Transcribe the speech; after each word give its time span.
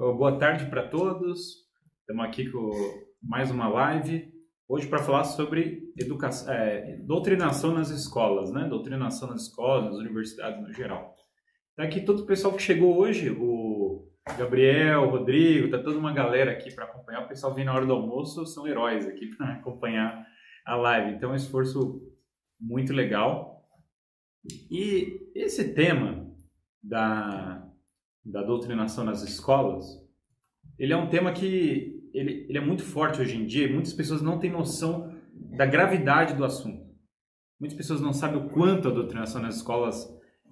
Boa 0.00 0.38
tarde 0.38 0.64
para 0.64 0.88
todos. 0.88 1.56
Estamos 2.00 2.24
aqui 2.24 2.50
com 2.50 2.70
mais 3.22 3.50
uma 3.50 3.68
live. 3.68 4.32
Hoje 4.66 4.86
para 4.86 5.02
falar 5.02 5.24
sobre 5.24 5.92
educação, 5.94 6.50
é, 6.50 6.96
doutrinação 7.02 7.74
nas 7.74 7.90
escolas, 7.90 8.50
né? 8.50 8.66
Doutrinação 8.66 9.28
nas 9.28 9.42
escolas, 9.42 9.84
nas 9.84 9.96
universidades 9.96 10.58
no 10.58 10.72
geral. 10.72 11.14
Está 11.72 11.82
aqui 11.82 12.00
todo 12.00 12.20
o 12.20 12.26
pessoal 12.26 12.54
que 12.54 12.62
chegou 12.62 12.96
hoje, 12.96 13.28
o 13.28 14.08
Gabriel, 14.38 15.02
o 15.02 15.10
Rodrigo, 15.10 15.70
tá 15.70 15.78
toda 15.78 15.98
uma 15.98 16.14
galera 16.14 16.52
aqui 16.52 16.74
para 16.74 16.86
acompanhar. 16.86 17.26
O 17.26 17.28
pessoal 17.28 17.52
vem 17.52 17.66
na 17.66 17.74
hora 17.74 17.84
do 17.84 17.92
almoço, 17.92 18.46
são 18.46 18.66
heróis 18.66 19.06
aqui 19.06 19.26
para 19.36 19.52
acompanhar 19.52 20.26
a 20.64 20.76
live. 20.76 21.14
Então, 21.14 21.28
é 21.28 21.32
um 21.34 21.36
esforço 21.36 22.00
muito 22.58 22.94
legal. 22.94 23.68
E 24.70 25.30
esse 25.34 25.74
tema 25.74 26.26
da 26.82 27.69
da 28.24 28.42
doutrinação 28.42 29.04
nas 29.04 29.22
escolas, 29.22 29.86
ele 30.78 30.92
é 30.92 30.96
um 30.96 31.08
tema 31.08 31.32
que 31.32 32.00
ele, 32.12 32.46
ele 32.48 32.58
é 32.58 32.60
muito 32.60 32.82
forte 32.82 33.20
hoje 33.20 33.36
em 33.36 33.46
dia 33.46 33.66
e 33.66 33.72
muitas 33.72 33.92
pessoas 33.92 34.22
não 34.22 34.38
têm 34.38 34.50
noção 34.50 35.14
da 35.32 35.66
gravidade 35.66 36.34
do 36.34 36.44
assunto. 36.44 36.88
Muitas 37.58 37.76
pessoas 37.76 38.00
não 38.00 38.12
sabem 38.12 38.40
o 38.40 38.48
quanto 38.48 38.88
a 38.88 38.90
doutrinação 38.90 39.42
nas 39.42 39.56
escolas 39.56 40.08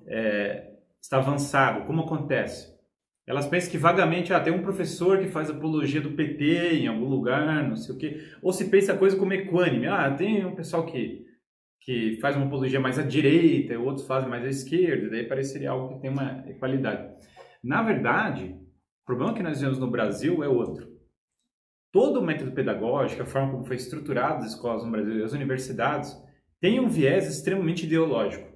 é, 0.06 0.74
está 1.00 1.18
avançada, 1.18 1.84
como 1.86 2.02
acontece. 2.02 2.76
Elas 3.26 3.46
pensam 3.46 3.70
que 3.70 3.78
vagamente 3.78 4.32
ah, 4.32 4.40
tem 4.40 4.52
um 4.52 4.62
professor 4.62 5.18
que 5.18 5.28
faz 5.28 5.50
apologia 5.50 6.00
do 6.00 6.12
PT 6.12 6.76
em 6.76 6.86
algum 6.86 7.04
lugar, 7.04 7.68
não 7.68 7.76
sei 7.76 7.94
o 7.94 7.98
quê. 7.98 8.22
Ou 8.42 8.52
se 8.52 8.70
pensa 8.70 8.96
coisa 8.96 9.16
como 9.16 9.34
equânime. 9.34 9.86
Ah, 9.86 10.10
tem 10.10 10.46
um 10.46 10.54
pessoal 10.54 10.86
que, 10.86 11.26
que 11.82 12.18
faz 12.22 12.36
uma 12.36 12.46
apologia 12.46 12.80
mais 12.80 12.98
à 12.98 13.02
direita, 13.02 13.78
outros 13.78 14.06
fazem 14.06 14.30
mais 14.30 14.44
à 14.44 14.48
esquerda, 14.48 15.10
daí 15.10 15.24
pareceria 15.24 15.70
algo 15.70 15.94
que 15.94 16.00
tem 16.00 16.10
uma 16.10 16.42
equalidade. 16.48 17.06
Na 17.68 17.82
verdade, 17.82 18.58
o 19.02 19.04
problema 19.04 19.34
que 19.34 19.42
nós 19.42 19.60
vemos 19.60 19.78
no 19.78 19.90
Brasil 19.90 20.42
é 20.42 20.48
outro. 20.48 20.88
Todo 21.92 22.18
o 22.18 22.24
método 22.24 22.52
pedagógico, 22.52 23.20
a 23.20 23.26
forma 23.26 23.52
como 23.52 23.66
foi 23.66 23.76
estruturado 23.76 24.38
as 24.38 24.52
escolas 24.52 24.82
no 24.82 24.90
Brasil 24.90 25.18
e 25.18 25.22
as 25.22 25.34
universidades, 25.34 26.16
tem 26.62 26.80
um 26.80 26.88
viés 26.88 27.28
extremamente 27.28 27.84
ideológico. 27.84 28.50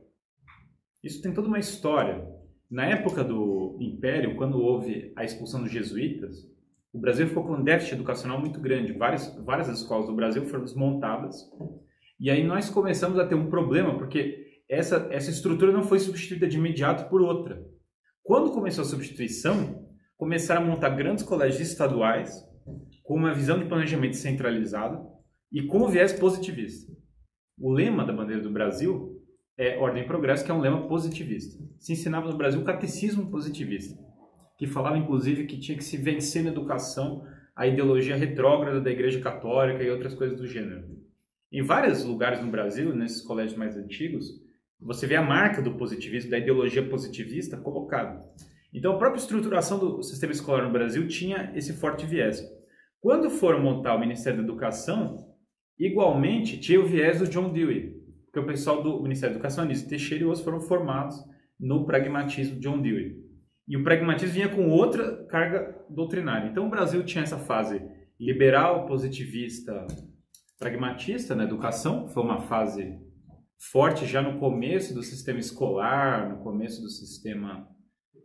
Isso 1.04 1.20
tem 1.20 1.34
toda 1.34 1.46
uma 1.46 1.58
história. 1.58 2.26
Na 2.70 2.86
época 2.86 3.22
do 3.22 3.76
Império, 3.82 4.34
quando 4.34 4.58
houve 4.58 5.12
a 5.14 5.22
expulsão 5.22 5.62
dos 5.62 5.70
jesuítas, 5.70 6.50
o 6.90 6.98
Brasil 6.98 7.26
ficou 7.26 7.44
com 7.44 7.56
um 7.56 7.62
déficit 7.62 7.96
educacional 7.96 8.40
muito 8.40 8.58
grande. 8.60 8.94
Várias, 8.94 9.36
várias 9.44 9.68
escolas 9.68 10.06
do 10.06 10.16
Brasil 10.16 10.46
foram 10.46 10.64
desmontadas. 10.64 11.36
E 12.18 12.30
aí 12.30 12.42
nós 12.42 12.70
começamos 12.70 13.18
a 13.18 13.26
ter 13.26 13.34
um 13.34 13.50
problema, 13.50 13.98
porque 13.98 14.62
essa, 14.66 15.06
essa 15.10 15.28
estrutura 15.28 15.70
não 15.70 15.82
foi 15.82 15.98
substituída 15.98 16.48
de 16.48 16.56
imediato 16.56 17.10
por 17.10 17.20
outra. 17.20 17.62
Quando 18.22 18.52
começou 18.52 18.82
a 18.82 18.86
substituição, 18.86 19.84
começaram 20.16 20.62
a 20.62 20.64
montar 20.64 20.90
grandes 20.90 21.24
colégios 21.24 21.68
estaduais 21.68 22.32
com 23.02 23.16
uma 23.16 23.34
visão 23.34 23.58
de 23.58 23.64
planejamento 23.64 24.16
centralizado 24.16 25.04
e 25.50 25.66
com 25.66 25.88
viés 25.88 26.12
positivista. 26.12 26.92
O 27.58 27.72
lema 27.72 28.04
da 28.04 28.12
bandeira 28.12 28.40
do 28.40 28.50
Brasil 28.50 29.20
é 29.58 29.76
Ordem 29.76 30.04
e 30.04 30.06
Progresso, 30.06 30.44
que 30.44 30.52
é 30.52 30.54
um 30.54 30.60
lema 30.60 30.86
positivista. 30.86 31.62
Se 31.80 31.92
ensinava 31.92 32.30
no 32.30 32.36
Brasil 32.36 32.60
o 32.60 32.64
catecismo 32.64 33.28
positivista, 33.28 33.98
que 34.56 34.68
falava 34.68 34.96
inclusive 34.96 35.46
que 35.46 35.58
tinha 35.58 35.76
que 35.76 35.84
se 35.84 35.96
vencer 35.96 36.44
na 36.44 36.50
educação 36.50 37.26
a 37.56 37.66
ideologia 37.66 38.16
retrógrada 38.16 38.80
da 38.80 38.90
Igreja 38.90 39.20
Católica 39.20 39.82
e 39.82 39.90
outras 39.90 40.14
coisas 40.14 40.38
do 40.38 40.46
gênero. 40.46 40.84
Em 41.52 41.62
vários 41.62 42.04
lugares 42.04 42.40
no 42.40 42.50
Brasil, 42.50 42.94
nesses 42.94 43.20
colégios 43.20 43.58
mais 43.58 43.76
antigos, 43.76 44.26
você 44.84 45.06
vê 45.06 45.16
a 45.16 45.22
marca 45.22 45.62
do 45.62 45.74
positivismo, 45.74 46.30
da 46.30 46.38
ideologia 46.38 46.86
positivista 46.88 47.56
colocada. 47.56 48.24
Então, 48.74 48.94
a 48.94 48.98
própria 48.98 49.20
estruturação 49.20 49.78
do 49.78 50.02
sistema 50.02 50.32
escolar 50.32 50.64
no 50.64 50.72
Brasil 50.72 51.06
tinha 51.06 51.52
esse 51.54 51.74
forte 51.74 52.06
viés. 52.06 52.42
Quando 53.00 53.30
foram 53.30 53.60
montar 53.60 53.94
o 53.94 54.00
Ministério 54.00 54.38
da 54.38 54.44
Educação, 54.44 55.28
igualmente 55.78 56.58
tinha 56.58 56.80
o 56.80 56.86
viés 56.86 57.18
do 57.18 57.28
John 57.28 57.52
Dewey, 57.52 57.94
porque 58.24 58.40
o 58.40 58.46
pessoal 58.46 58.82
do 58.82 59.02
Ministério 59.02 59.34
da 59.34 59.38
Educação, 59.38 59.64
Anísio 59.64 59.88
Teixeira 59.88 60.24
e 60.24 60.26
outros, 60.26 60.44
foram 60.44 60.60
formados 60.60 61.16
no 61.60 61.84
pragmatismo 61.84 62.58
John 62.60 62.80
Dewey. 62.80 63.20
E 63.68 63.76
o 63.76 63.84
pragmatismo 63.84 64.34
vinha 64.34 64.48
com 64.48 64.68
outra 64.68 65.24
carga 65.26 65.76
doutrinária. 65.88 66.48
Então, 66.48 66.66
o 66.66 66.70
Brasil 66.70 67.04
tinha 67.04 67.24
essa 67.24 67.38
fase 67.38 67.82
liberal, 68.18 68.86
positivista, 68.86 69.86
pragmatista 70.58 71.34
na 71.34 71.44
educação, 71.44 72.08
foi 72.08 72.22
uma 72.22 72.40
fase 72.42 72.96
forte 73.70 74.06
já 74.06 74.20
no 74.20 74.40
começo 74.40 74.92
do 74.92 75.02
sistema 75.02 75.38
escolar, 75.38 76.28
no 76.28 76.42
começo 76.42 76.82
do 76.82 76.88
sistema 76.88 77.68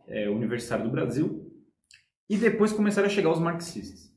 é, 0.07 0.27
universitário 0.29 0.85
do 0.85 0.91
Brasil, 0.91 1.45
e 2.27 2.37
depois 2.37 2.73
começaram 2.73 3.07
a 3.07 3.11
chegar 3.11 3.29
os 3.29 3.39
marxistas, 3.39 4.11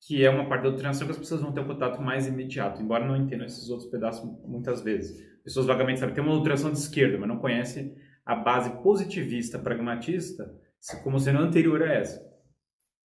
que 0.00 0.24
é 0.24 0.30
uma 0.30 0.48
parte 0.48 0.62
da 0.62 0.68
doutrinação 0.68 1.06
que 1.06 1.12
as 1.12 1.18
pessoas 1.18 1.40
vão 1.40 1.52
ter 1.52 1.60
um 1.60 1.66
contato 1.66 2.00
mais 2.00 2.28
imediato, 2.28 2.80
embora 2.80 3.04
não 3.04 3.16
entendam 3.16 3.44
esses 3.44 3.68
outros 3.68 3.90
pedaços 3.90 4.24
muitas 4.46 4.82
vezes. 4.82 5.20
Pessoas 5.42 5.66
vagamente 5.66 5.98
sabem, 5.98 6.14
tem 6.14 6.22
uma 6.22 6.32
doutrinação 6.32 6.70
de 6.70 6.78
esquerda, 6.78 7.18
mas 7.18 7.28
não 7.28 7.38
conhecem 7.38 7.96
a 8.24 8.36
base 8.36 8.70
positivista, 8.82 9.58
pragmatista, 9.58 10.54
como 11.02 11.18
sendo 11.18 11.40
anterior 11.40 11.82
a 11.82 11.92
essa. 11.92 12.24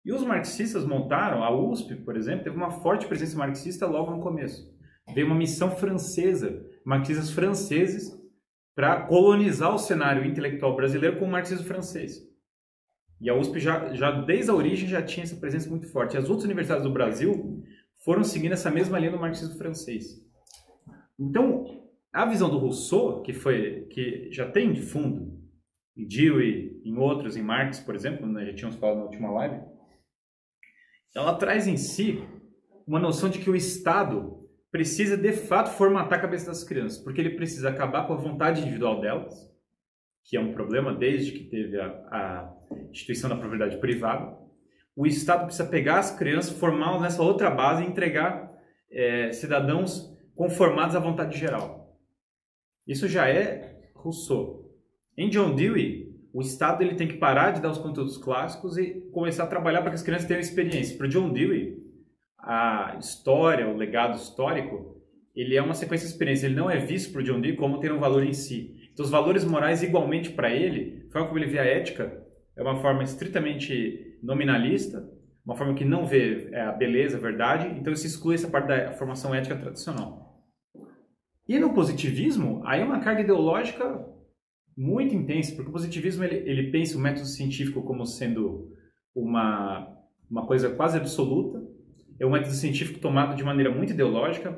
E 0.05 0.13
os 0.13 0.23
marxistas 0.23 0.85
montaram, 0.85 1.43
a 1.43 1.51
USP, 1.51 1.95
por 1.95 2.15
exemplo, 2.15 2.43
teve 2.43 2.55
uma 2.55 2.71
forte 2.71 3.07
presença 3.07 3.37
marxista 3.37 3.85
logo 3.85 4.11
no 4.11 4.21
começo. 4.21 4.71
Veio 5.13 5.27
uma 5.27 5.35
missão 5.35 5.71
francesa 5.71 6.65
marxistas 6.85 7.31
franceses 7.31 8.19
para 8.75 9.01
colonizar 9.01 9.73
o 9.73 9.79
cenário 9.79 10.25
intelectual 10.25 10.75
brasileiro 10.75 11.19
com 11.19 11.25
o 11.25 11.31
marxismo 11.31 11.65
francês. 11.65 12.27
E 13.19 13.29
a 13.29 13.35
USP 13.35 13.59
já, 13.59 13.93
já 13.93 14.11
desde 14.11 14.49
a 14.49 14.55
origem 14.55 14.87
já 14.89 15.01
tinha 15.01 15.23
essa 15.23 15.35
presença 15.35 15.69
muito 15.69 15.87
forte. 15.87 16.17
As 16.17 16.27
outras 16.29 16.45
universidades 16.45 16.83
do 16.83 16.91
Brasil 16.91 17.63
foram 18.03 18.23
seguindo 18.23 18.53
essa 18.53 18.71
mesma 18.71 18.97
linha 18.97 19.11
do 19.11 19.19
marxismo 19.19 19.57
francês. 19.57 20.19
Então, 21.19 21.83
a 22.11 22.25
visão 22.25 22.49
do 22.49 22.57
Rousseau, 22.57 23.21
que 23.21 23.31
foi 23.31 23.85
que 23.91 24.31
já 24.31 24.49
tem 24.49 24.73
de 24.73 24.81
fundo 24.81 25.39
em 25.95 26.07
Dewey, 26.07 26.81
em 26.83 26.97
outros, 26.97 27.37
em 27.37 27.43
Marx, 27.43 27.79
por 27.79 27.93
exemplo, 27.93 28.25
nós 28.25 28.47
já 28.47 28.53
tínhamos 28.53 28.77
falado 28.77 28.97
na 28.97 29.03
última 29.03 29.31
live, 29.31 29.61
ela 31.13 31.35
traz 31.35 31.67
em 31.67 31.77
si 31.77 32.23
uma 32.87 32.99
noção 32.99 33.29
de 33.29 33.39
que 33.39 33.49
o 33.49 33.55
Estado 33.55 34.40
precisa 34.71 35.17
de 35.17 35.33
fato 35.33 35.71
formatar 35.71 36.17
a 36.17 36.21
cabeça 36.21 36.47
das 36.47 36.63
crianças, 36.63 36.97
porque 36.97 37.19
ele 37.19 37.31
precisa 37.31 37.69
acabar 37.69 38.07
com 38.07 38.13
a 38.13 38.17
vontade 38.17 38.61
individual 38.61 39.01
delas, 39.01 39.51
que 40.23 40.37
é 40.37 40.39
um 40.39 40.53
problema 40.53 40.93
desde 40.93 41.33
que 41.33 41.43
teve 41.43 41.79
a, 41.79 41.87
a 41.87 42.53
instituição 42.89 43.29
da 43.29 43.35
propriedade 43.35 43.77
privada. 43.77 44.37
O 44.95 45.05
Estado 45.05 45.45
precisa 45.45 45.67
pegar 45.67 45.99
as 45.99 46.17
crianças, 46.17 46.57
formá-las 46.57 47.01
nessa 47.01 47.21
outra 47.21 47.49
base 47.49 47.83
e 47.83 47.87
entregar 47.87 48.51
é, 48.89 49.31
cidadãos 49.33 50.09
conformados 50.35 50.95
à 50.95 50.99
vontade 50.99 51.37
geral. 51.37 51.97
Isso 52.87 53.07
já 53.07 53.27
é 53.27 53.89
Rousseau. 53.93 54.71
Em 55.17 55.29
John 55.29 55.53
Dewey, 55.53 56.11
o 56.33 56.41
Estado 56.41 56.81
ele 56.81 56.95
tem 56.95 57.07
que 57.07 57.17
parar 57.17 57.51
de 57.51 57.61
dar 57.61 57.71
os 57.71 57.77
conteúdos 57.77 58.17
clássicos 58.17 58.77
e 58.77 59.01
começar 59.11 59.43
a 59.43 59.47
trabalhar 59.47 59.81
para 59.81 59.91
que 59.91 59.95
as 59.95 60.03
crianças 60.03 60.27
tenham 60.27 60.39
experiência. 60.39 60.97
Para 60.97 61.07
John 61.07 61.31
Dewey, 61.31 61.80
a 62.41 62.97
história, 62.99 63.67
o 63.67 63.77
legado 63.77 64.15
histórico, 64.15 65.01
ele 65.35 65.55
é 65.55 65.61
uma 65.61 65.73
sequência 65.73 66.07
de 66.07 66.13
experiências. 66.13 66.49
Ele 66.51 66.59
não 66.59 66.69
é 66.69 66.77
visto 66.77 67.13
por 67.13 67.23
John 67.23 67.39
Dee 67.39 67.55
como 67.55 67.79
ter 67.79 67.91
um 67.91 67.99
valor 67.99 68.23
em 68.23 68.33
si. 68.33 68.89
Então, 68.91 69.05
os 69.05 69.11
valores 69.11 69.45
morais, 69.45 69.83
igualmente 69.83 70.31
para 70.31 70.53
ele, 70.53 71.05
a 71.07 71.11
forma 71.11 71.27
como 71.27 71.39
ele 71.39 71.51
vê 71.51 71.59
a 71.59 71.65
ética, 71.65 72.21
é 72.55 72.61
uma 72.61 72.81
forma 72.81 73.03
estritamente 73.03 74.17
nominalista, 74.21 75.09
uma 75.45 75.55
forma 75.55 75.73
que 75.73 75.85
não 75.85 76.05
vê 76.05 76.49
é, 76.51 76.61
a 76.61 76.71
beleza, 76.71 77.17
a 77.17 77.21
verdade, 77.21 77.67
então 77.79 77.95
se 77.95 78.07
exclui 78.07 78.35
essa 78.35 78.49
parte 78.49 78.67
da 78.67 78.91
formação 78.93 79.33
ética 79.33 79.55
tradicional. 79.55 80.45
E 81.47 81.57
no 81.57 81.73
positivismo, 81.73 82.61
aí 82.65 82.81
é 82.81 82.85
uma 82.85 82.99
carga 82.99 83.21
ideológica 83.21 84.05
muito 84.77 85.15
intensa, 85.15 85.55
porque 85.55 85.69
o 85.69 85.73
positivismo 85.73 86.23
ele, 86.23 86.49
ele 86.49 86.71
pensa 86.71 86.97
o 86.97 87.01
método 87.01 87.25
científico 87.25 87.81
como 87.81 88.05
sendo 88.05 88.71
uma, 89.15 89.87
uma 90.29 90.45
coisa 90.45 90.69
quase 90.69 90.97
absoluta, 90.97 91.61
é 92.21 92.25
um 92.25 92.29
método 92.29 92.53
científico 92.53 92.99
tomado 92.99 93.35
de 93.35 93.43
maneira 93.43 93.71
muito 93.71 93.93
ideológica, 93.93 94.55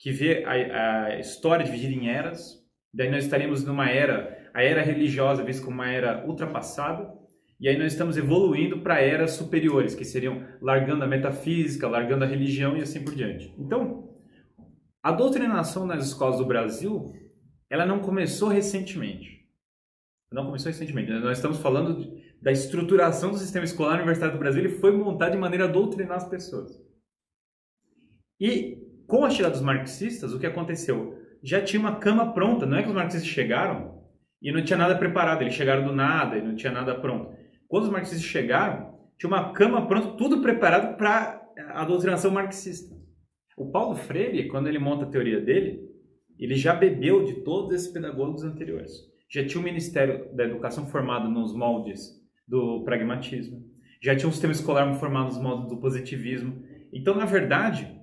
que 0.00 0.10
vê 0.10 0.44
a, 0.44 1.04
a 1.04 1.20
história 1.20 1.64
dividida 1.64 1.94
em 1.94 2.08
eras. 2.08 2.60
Daí 2.92 3.08
nós 3.08 3.24
estaremos 3.24 3.64
numa 3.64 3.88
era, 3.88 4.50
a 4.52 4.64
era 4.64 4.82
religiosa 4.82 5.44
vista 5.44 5.64
como 5.64 5.76
uma 5.76 5.88
era 5.88 6.26
ultrapassada, 6.26 7.08
e 7.60 7.68
aí 7.68 7.78
nós 7.78 7.92
estamos 7.92 8.16
evoluindo 8.16 8.80
para 8.80 9.00
eras 9.00 9.30
superiores, 9.32 9.94
que 9.94 10.04
seriam 10.04 10.44
largando 10.60 11.04
a 11.04 11.06
metafísica, 11.06 11.86
largando 11.86 12.24
a 12.24 12.26
religião 12.26 12.76
e 12.76 12.82
assim 12.82 13.04
por 13.04 13.14
diante. 13.14 13.54
Então, 13.56 14.12
a 15.00 15.12
doutrinação 15.12 15.86
nas 15.86 16.04
escolas 16.04 16.38
do 16.38 16.44
Brasil, 16.44 17.12
ela 17.70 17.86
não 17.86 18.00
começou 18.00 18.48
recentemente. 18.48 19.46
Não 20.32 20.46
começou 20.46 20.72
recentemente. 20.72 21.12
Nós 21.12 21.38
estamos 21.38 21.58
falando 21.58 22.12
da 22.42 22.50
estruturação 22.50 23.30
do 23.30 23.38
sistema 23.38 23.64
escolar 23.64 23.98
universitário 23.98 24.34
do 24.34 24.40
Brasil, 24.40 24.64
ele 24.64 24.78
foi 24.80 24.90
montado 24.90 25.30
de 25.30 25.38
maneira 25.38 25.66
a 25.66 25.68
doutrinar 25.68 26.16
as 26.16 26.28
pessoas. 26.28 26.82
E 28.40 28.78
com 29.06 29.24
a 29.24 29.30
chegada 29.30 29.54
dos 29.54 29.62
marxistas, 29.62 30.32
o 30.32 30.38
que 30.38 30.46
aconteceu? 30.46 31.18
Já 31.42 31.62
tinha 31.62 31.80
uma 31.80 31.96
cama 31.96 32.32
pronta, 32.32 32.66
não 32.66 32.78
é 32.78 32.82
que 32.82 32.88
os 32.88 32.94
marxistas 32.94 33.28
chegaram 33.28 34.02
e 34.40 34.50
não 34.50 34.62
tinha 34.64 34.78
nada 34.78 34.96
preparado, 34.96 35.42
eles 35.42 35.54
chegaram 35.54 35.84
do 35.84 35.92
nada 35.92 36.36
e 36.36 36.42
não 36.42 36.54
tinha 36.54 36.72
nada 36.72 36.94
pronto. 36.94 37.34
Quando 37.68 37.84
os 37.84 37.90
marxistas 37.90 38.22
chegaram, 38.22 38.94
tinha 39.18 39.28
uma 39.28 39.52
cama 39.52 39.86
pronta, 39.86 40.16
tudo 40.16 40.40
preparado 40.40 40.96
para 40.96 41.42
a 41.70 41.84
doutrinação 41.84 42.30
marxista. 42.30 42.94
O 43.56 43.70
Paulo 43.70 43.94
Freire, 43.94 44.48
quando 44.48 44.68
ele 44.68 44.78
monta 44.78 45.04
a 45.04 45.08
teoria 45.08 45.40
dele, 45.40 45.80
ele 46.38 46.56
já 46.56 46.74
bebeu 46.74 47.24
de 47.24 47.34
todos 47.42 47.72
esses 47.74 47.88
pedagogos 47.88 48.42
anteriores. 48.42 48.92
Já 49.30 49.46
tinha 49.46 49.60
o 49.60 49.64
Ministério 49.64 50.34
da 50.34 50.44
Educação 50.44 50.86
formado 50.86 51.28
nos 51.28 51.54
moldes 51.54 52.20
do 52.46 52.82
pragmatismo, 52.84 53.62
já 54.02 54.14
tinha 54.14 54.28
um 54.28 54.32
sistema 54.32 54.52
escolar 54.52 54.92
formado 54.94 55.26
nos 55.26 55.40
moldes 55.40 55.68
do 55.68 55.78
positivismo. 55.78 56.62
Então, 56.92 57.14
na 57.14 57.24
verdade, 57.24 57.93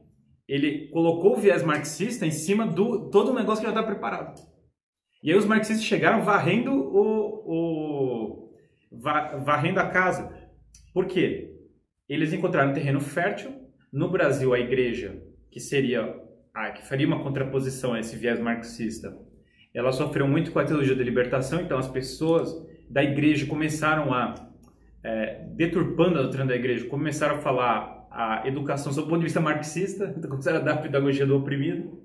ele 0.51 0.89
colocou 0.89 1.37
o 1.37 1.39
viés 1.39 1.63
marxista 1.63 2.25
em 2.25 2.31
cima 2.31 2.67
do 2.67 3.09
todo 3.09 3.31
o 3.31 3.33
negócio 3.33 3.63
que 3.63 3.71
já 3.71 3.73
está 3.73 3.81
preparado. 3.81 4.37
E 5.23 5.31
aí 5.31 5.37
os 5.37 5.45
marxistas 5.45 5.85
chegaram 5.85 6.23
varrendo 6.23 6.73
o, 6.73 7.39
o 7.45 8.51
varrendo 9.45 9.79
a 9.79 9.87
casa. 9.87 10.29
Por 10.93 11.05
quê? 11.05 11.55
Eles 12.09 12.33
encontraram 12.33 12.71
um 12.71 12.73
terreno 12.73 12.99
fértil. 12.99 13.49
No 13.93 14.11
Brasil, 14.11 14.53
a 14.53 14.59
igreja, 14.59 15.23
que 15.49 15.61
seria 15.61 16.19
a, 16.53 16.71
que 16.71 16.85
faria 16.85 17.07
uma 17.07 17.23
contraposição 17.23 17.93
a 17.93 18.01
esse 18.01 18.17
viés 18.17 18.37
marxista, 18.37 19.17
ela 19.73 19.93
sofreu 19.93 20.27
muito 20.27 20.51
com 20.51 20.59
a 20.59 20.65
teologia 20.65 20.95
da 20.95 21.03
libertação. 21.03 21.61
Então, 21.61 21.77
as 21.77 21.87
pessoas 21.87 22.53
da 22.89 23.01
igreja 23.01 23.45
começaram 23.45 24.13
a 24.13 24.35
é, 25.01 25.45
deturpando 25.55 26.19
a 26.19 26.23
doutrina 26.23 26.47
da 26.47 26.55
igreja, 26.57 26.85
começaram 26.87 27.37
a 27.37 27.39
falar 27.39 28.00
a 28.11 28.45
educação 28.45 28.91
sob 28.91 29.07
o 29.07 29.09
ponto 29.09 29.19
de 29.19 29.25
vista 29.25 29.39
marxista, 29.39 30.13
começaram 30.27 30.59
a 30.59 30.61
dar 30.61 30.81
pedagogia 30.81 31.25
do 31.25 31.37
oprimido. 31.37 32.03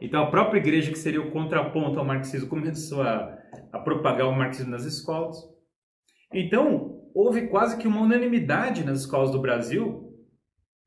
Então, 0.00 0.22
a 0.22 0.30
própria 0.30 0.58
igreja, 0.58 0.90
que 0.90 0.98
seria 0.98 1.20
o 1.20 1.30
contraponto 1.30 1.98
ao 1.98 2.04
marxismo, 2.04 2.48
começou 2.48 3.02
a, 3.02 3.36
a 3.72 3.78
propagar 3.78 4.26
o 4.26 4.36
marxismo 4.36 4.70
nas 4.70 4.84
escolas. 4.84 5.36
Então, 6.32 6.98
houve 7.14 7.48
quase 7.48 7.76
que 7.76 7.86
uma 7.86 8.00
unanimidade 8.00 8.84
nas 8.84 9.00
escolas 9.00 9.30
do 9.30 9.40
Brasil. 9.40 10.14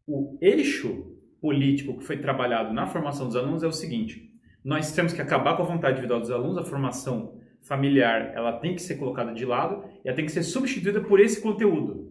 O 0.08 0.38
eixo 0.42 1.12
político 1.40 1.98
que 1.98 2.06
foi 2.06 2.18
trabalhado 2.18 2.74
na 2.74 2.88
formação 2.88 3.28
dos 3.28 3.36
alunos 3.36 3.64
é 3.64 3.68
o 3.68 3.72
seguinte: 3.72 4.32
nós 4.64 4.94
temos 4.94 5.14
que 5.14 5.22
acabar 5.22 5.56
com 5.56 5.64
a 5.64 5.68
vontade 5.68 5.94
individual 5.94 6.20
dos 6.20 6.32
alunos, 6.32 6.58
a 6.58 6.66
formação 6.66 7.40
familiar 7.62 8.34
ela 8.34 8.54
tem 8.54 8.74
que 8.74 8.82
ser 8.82 8.96
colocada 8.96 9.34
de 9.34 9.46
lado 9.46 9.84
e 10.04 10.08
ela 10.08 10.16
tem 10.16 10.26
que 10.26 10.32
ser 10.32 10.44
substituída 10.44 11.02
por 11.02 11.20
esse 11.20 11.42
conteúdo. 11.42 12.11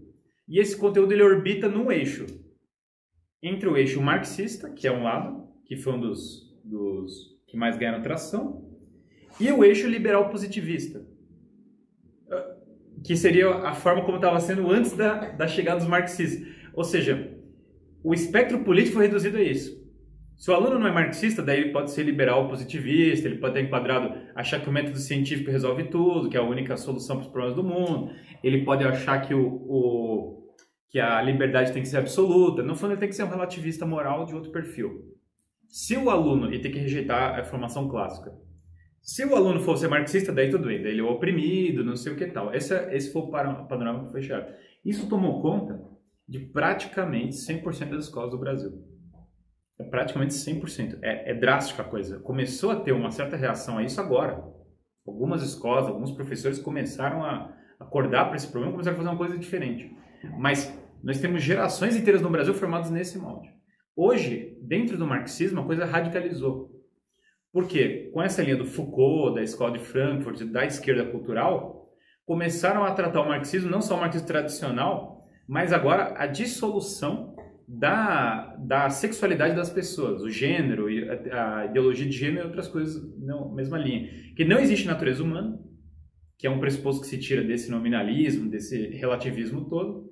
E 0.51 0.59
esse 0.59 0.77
conteúdo 0.77 1.13
ele 1.13 1.23
orbita 1.23 1.69
num 1.69 1.93
eixo 1.93 2.27
entre 3.41 3.69
o 3.69 3.77
eixo 3.77 4.03
marxista, 4.03 4.69
que 4.69 4.89
é 4.89 4.93
um 4.93 5.05
lado, 5.05 5.49
que 5.65 5.77
foi 5.77 5.93
um 5.93 6.01
dos, 6.01 6.53
dos 6.65 7.39
que 7.47 7.57
mais 7.57 7.79
ganharam 7.79 8.03
tração, 8.03 8.69
e 9.39 9.51
o 9.51 9.65
eixo 9.65 9.89
liberal 9.89 10.29
positivista, 10.29 11.07
que 13.05 13.17
seria 13.17 13.49
a 13.49 13.73
forma 13.73 14.05
como 14.05 14.17
estava 14.17 14.41
sendo 14.41 14.69
antes 14.71 14.93
da, 14.93 15.31
da 15.31 15.47
chegada 15.47 15.79
dos 15.79 15.89
marxistas. 15.89 16.47
Ou 16.75 16.83
seja, 16.83 17.33
o 18.03 18.13
espectro 18.13 18.65
político 18.65 18.97
foi 18.97 19.07
reduzido 19.07 19.39
a 19.39 19.43
isso. 19.43 19.81
Se 20.37 20.51
o 20.51 20.55
aluno 20.55 20.79
não 20.79 20.87
é 20.87 20.93
marxista, 20.93 21.43
daí 21.43 21.61
ele 21.61 21.71
pode 21.71 21.91
ser 21.91 22.03
liberal 22.03 22.49
positivista, 22.49 23.29
ele 23.29 23.37
pode 23.39 23.53
estar 23.53 23.67
enquadrado, 23.67 24.15
achar 24.35 24.61
que 24.61 24.69
o 24.69 24.73
método 24.73 24.99
científico 24.99 25.51
resolve 25.51 25.85
tudo, 25.85 26.29
que 26.29 26.37
é 26.37 26.41
a 26.41 26.43
única 26.43 26.77
solução 26.77 27.17
para 27.17 27.27
os 27.27 27.31
problemas 27.31 27.57
do 27.57 27.63
mundo. 27.63 28.11
Ele 28.43 28.65
pode 28.65 28.83
achar 28.83 29.21
que, 29.21 29.35
o, 29.35 29.47
o, 29.47 30.40
que 30.91 30.99
a 30.99 31.23
liberdade 31.23 31.73
tem 31.73 31.83
que 31.83 31.89
ser 31.89 31.99
absoluta. 31.99 32.63
No 32.63 32.75
fundo, 32.75 32.93
ele 32.93 33.01
tem 33.01 33.09
que 33.09 33.15
ser 33.15 33.23
um 33.23 33.29
relativista 33.29 33.87
moral 33.87 34.27
de 34.27 34.35
outro 34.35 34.51
perfil. 34.51 35.17
Se 35.69 35.97
o 35.97 36.11
aluno, 36.11 36.49
ele 36.49 36.59
tem 36.59 36.73
que 36.73 36.79
rejeitar 36.81 37.39
a 37.39 37.45
formação 37.45 37.89
clássica. 37.89 38.33
Se 39.01 39.25
o 39.25 39.37
aluno 39.37 39.61
for 39.61 39.79
ser 39.79 39.89
marxista, 39.89 40.33
daí 40.33 40.51
tudo 40.51 40.67
bem, 40.67 40.83
daí 40.83 40.93
ele 40.93 41.01
é 41.01 41.05
oprimido, 41.05 41.85
não 41.85 41.97
sei 41.97 42.13
o 42.13 42.17
que 42.17 42.27
tal. 42.27 42.53
Esse, 42.53 42.75
esse 42.93 43.13
foi 43.13 43.23
o 43.23 43.31
panorama 43.31 44.05
que 44.05 44.11
foi 44.11 44.21
chegado. 44.21 44.53
Isso 44.85 45.09
tomou 45.09 45.41
conta 45.41 45.81
de 46.29 46.41
praticamente 46.41 47.37
100% 47.37 47.91
das 47.91 48.05
escolas 48.05 48.31
do 48.31 48.39
Brasil. 48.39 48.85
É 49.79 49.85
praticamente 49.85 50.35
100%. 50.35 50.99
É, 51.03 51.31
é 51.31 51.35
drástica 51.35 51.83
a 51.83 51.85
coisa. 51.85 52.19
Começou 52.19 52.73
a 52.73 52.77
ter 52.77 52.93
uma 52.93 53.11
certa 53.11 53.37
reação 53.37 53.79
a 53.79 53.83
isso 53.83 54.01
agora. 54.01 54.45
Algumas 55.07 55.43
escolas, 55.43 55.87
alguns 55.87 56.11
professores 56.11 56.59
começaram 56.59 57.25
a 57.25 57.57
acordar 57.79 58.27
para 58.27 58.37
esse 58.37 58.49
problema, 58.49 58.73
começaram 58.73 58.97
a 58.97 58.99
fazer 58.99 59.11
uma 59.11 59.19
coisa 59.19 59.39
diferente. 59.39 59.97
Mas 60.39 60.79
nós 61.03 61.21
temos 61.21 61.43
gerações 61.43 61.97
inteiras 61.97 62.23
no 62.23 62.31
Brasil 62.31 62.55
formadas 62.55 62.91
nesse 62.91 63.19
molde. 63.19 63.49
Hoje, 63.97 64.57
dentro 64.63 64.97
do 64.97 65.07
marxismo, 65.07 65.61
a 65.61 65.65
coisa 65.65 65.85
radicalizou. 65.85 66.71
Por 67.53 67.67
quê? 67.67 68.11
Com 68.13 68.23
essa 68.23 68.43
linha 68.43 68.57
do 68.57 68.65
Foucault, 68.65 69.35
da 69.35 69.43
escola 69.43 69.73
de 69.73 69.85
Frankfurt, 69.85 70.43
da 70.45 70.65
esquerda 70.65 71.05
cultural, 71.05 71.89
começaram 72.25 72.85
a 72.85 72.93
tratar 72.93 73.23
o 73.23 73.29
marxismo, 73.29 73.71
não 73.71 73.83
só 73.83 73.97
o 73.97 74.01
marxismo 74.01 74.27
tradicional, 74.27 75.27
mas 75.49 75.73
agora 75.73 76.15
a 76.17 76.27
dissolução 76.27 77.35
da, 77.67 78.57
da 78.57 78.91
sexualidade 78.91 79.55
das 79.55 79.71
pessoas, 79.71 80.23
o 80.23 80.31
gênero, 80.31 80.87
a, 81.33 81.67
ideologia 81.67 82.07
de 82.07 82.17
gênero 82.17 82.45
e 82.45 82.47
outras 82.47 82.69
coisas 82.69 83.01
na 83.19 83.49
mesma 83.53 83.79
linha. 83.79 84.09
Que 84.37 84.45
não 84.45 84.59
existe 84.59 84.87
natureza 84.87 85.23
humana, 85.23 85.59
que 86.39 86.47
é 86.47 86.51
um 86.51 86.59
pressuposto 86.59 87.03
que 87.03 87.09
se 87.09 87.19
tira 87.19 87.45
desse 87.45 87.71
nominalismo, 87.71 88.51
desse 88.51 88.89
relativismo 88.89 89.69
todo. 89.69 90.10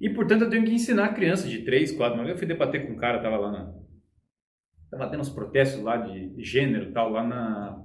E, 0.00 0.10
portanto, 0.10 0.42
eu 0.42 0.50
tenho 0.50 0.64
que 0.64 0.72
ensinar 0.72 1.06
a 1.06 1.12
criança 1.12 1.48
de 1.48 1.64
3, 1.64 1.92
4 1.92 2.18
anos. 2.18 2.30
Eu 2.30 2.38
fui 2.38 2.46
debater 2.46 2.86
com 2.86 2.92
um 2.92 2.96
cara, 2.96 3.20
tava 3.20 3.36
lá 3.36 3.50
na... 3.50 3.74
Tava 4.90 5.10
tendo 5.10 5.20
uns 5.20 5.30
protestos 5.30 5.82
lá 5.82 5.96
de 5.96 6.34
gênero 6.38 6.92
tal, 6.92 7.10
lá 7.10 7.22
na, 7.22 7.84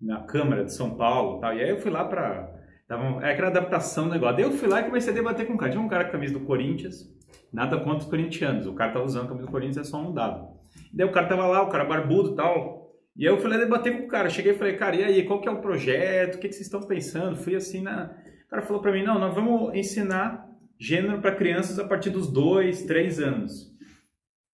na 0.00 0.22
Câmara 0.22 0.64
de 0.64 0.72
São 0.72 0.96
Paulo 0.96 1.40
tal. 1.40 1.54
E 1.54 1.62
aí 1.62 1.70
eu 1.70 1.78
fui 1.78 1.90
lá 1.90 2.04
para... 2.04 2.58
É 3.22 3.30
aquela 3.30 3.48
adaptação 3.48 4.06
do 4.06 4.14
negócio. 4.14 4.36
Daí 4.36 4.44
eu 4.44 4.52
fui 4.52 4.68
lá 4.68 4.80
e 4.80 4.84
comecei 4.84 5.12
a 5.12 5.16
debater 5.16 5.46
com 5.46 5.52
um 5.52 5.56
cara. 5.56 5.70
Tinha 5.70 5.82
um 5.82 5.88
cara 5.88 6.04
com 6.04 6.08
a 6.08 6.12
camisa 6.12 6.32
do 6.32 6.44
Corinthians, 6.44 7.08
Nada 7.52 7.78
contra 7.78 7.98
os 7.98 8.04
corintianos. 8.04 8.66
O 8.66 8.74
cara 8.74 8.92
tava 8.92 9.04
usando 9.04 9.24
a 9.24 9.28
camisa 9.28 9.46
do 9.46 9.50
Corinthians, 9.50 9.88
é 9.88 9.90
só 9.90 10.00
um 10.00 10.12
dado. 10.12 10.48
daí 10.92 11.06
o 11.06 11.12
cara 11.12 11.26
tava 11.26 11.46
lá, 11.46 11.62
o 11.62 11.68
cara 11.68 11.84
barbudo 11.84 12.32
e 12.32 12.36
tal. 12.36 12.90
E 13.16 13.26
aí 13.26 13.32
eu 13.32 13.38
falei 13.38 13.58
debater 13.58 13.96
com 13.98 14.04
o 14.04 14.08
cara. 14.08 14.30
Cheguei 14.30 14.52
e 14.52 14.58
falei, 14.58 14.76
cara, 14.76 14.96
e 14.96 15.04
aí, 15.04 15.24
qual 15.24 15.40
que 15.40 15.48
é 15.48 15.50
o 15.50 15.60
projeto? 15.60 16.36
O 16.36 16.38
que, 16.38 16.48
que 16.48 16.54
vocês 16.54 16.66
estão 16.66 16.80
pensando? 16.80 17.36
Fui 17.36 17.56
assim 17.56 17.82
na. 17.82 18.14
O 18.46 18.50
cara 18.50 18.62
falou 18.62 18.80
para 18.80 18.92
mim, 18.92 19.02
não, 19.02 19.18
nós 19.18 19.34
vamos 19.34 19.74
ensinar 19.74 20.48
gênero 20.80 21.20
para 21.20 21.34
crianças 21.34 21.78
a 21.78 21.86
partir 21.86 22.08
dos 22.08 22.32
dois, 22.32 22.84
três 22.84 23.20
anos. 23.20 23.70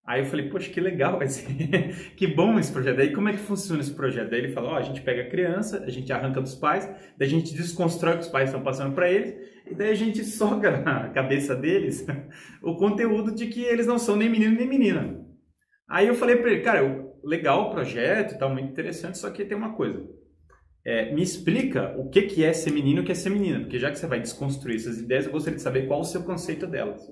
Aí 0.05 0.20
eu 0.20 0.26
falei, 0.26 0.49
poxa, 0.49 0.70
que 0.70 0.81
legal, 0.81 1.19
vai 1.19 1.28
ser. 1.28 1.46
que 2.17 2.26
bom 2.26 2.58
esse 2.58 2.73
projeto. 2.73 3.00
Aí 3.00 3.12
como 3.12 3.28
é 3.28 3.32
que 3.32 3.38
funciona 3.38 3.81
esse 3.81 3.93
projeto? 3.93 4.31
Daí 4.31 4.40
ele 4.40 4.52
falou, 4.52 4.70
ó, 4.70 4.75
oh, 4.75 4.76
a 4.76 4.82
gente 4.82 5.00
pega 5.02 5.23
a 5.23 5.31
criança, 5.31 5.82
a 5.84 5.90
gente 5.90 6.12
arranca 6.12 6.40
dos 6.40 6.55
pais, 6.55 6.84
daí 7.17 7.26
a 7.26 7.31
gente 7.31 7.55
desconstrói 7.55 8.14
o 8.14 8.19
que 8.19 8.25
os 8.25 8.28
pais 8.28 8.49
estão 8.49 8.62
passando 8.62 8.94
para 8.94 9.11
eles, 9.11 9.34
e 9.69 9.75
daí 9.75 9.90
a 9.90 9.94
gente 9.94 10.25
soca 10.25 10.81
na 10.81 11.08
cabeça 11.14 11.56
deles 11.56 12.06
o 12.62 12.76
conteúdo 12.76 13.34
de 13.34 13.46
que 13.46 13.62
eles 13.62 13.86
não 13.86 13.98
são 13.98 14.17
nem 14.17 14.29
menino 14.29 14.56
nem 14.56 14.69
menina. 14.69 15.24
Aí 15.89 16.06
eu 16.08 16.15
falei 16.15 16.36
para 16.36 16.51
ele, 16.51 16.60
cara, 16.60 16.82
legal 17.24 17.69
o 17.69 17.70
projeto, 17.70 18.39
tá 18.39 18.48
muito 18.48 18.70
interessante, 18.70 19.19
só 19.19 19.31
que 19.31 19.44
tem 19.44 19.56
uma 19.56 19.74
coisa. 19.74 20.05
É, 20.88 21.12
me 21.12 21.20
explica 21.20 21.98
o 21.98 22.08
que, 22.08 22.22
que 22.22 22.44
é 22.44 22.52
ser 22.52 22.70
menino 22.70 23.00
e 23.00 23.02
o 23.02 23.05
que 23.05 23.10
é 23.10 23.14
ser 23.14 23.28
menina, 23.28 23.58
porque 23.58 23.76
já 23.76 23.90
que 23.90 23.98
você 23.98 24.06
vai 24.06 24.20
desconstruir 24.20 24.76
essas 24.76 25.00
ideias, 25.00 25.26
eu 25.26 25.32
gostaria 25.32 25.56
de 25.56 25.62
saber 25.62 25.88
qual 25.88 25.98
o 25.98 26.05
seu 26.05 26.22
conceito 26.22 26.64
delas. 26.64 27.02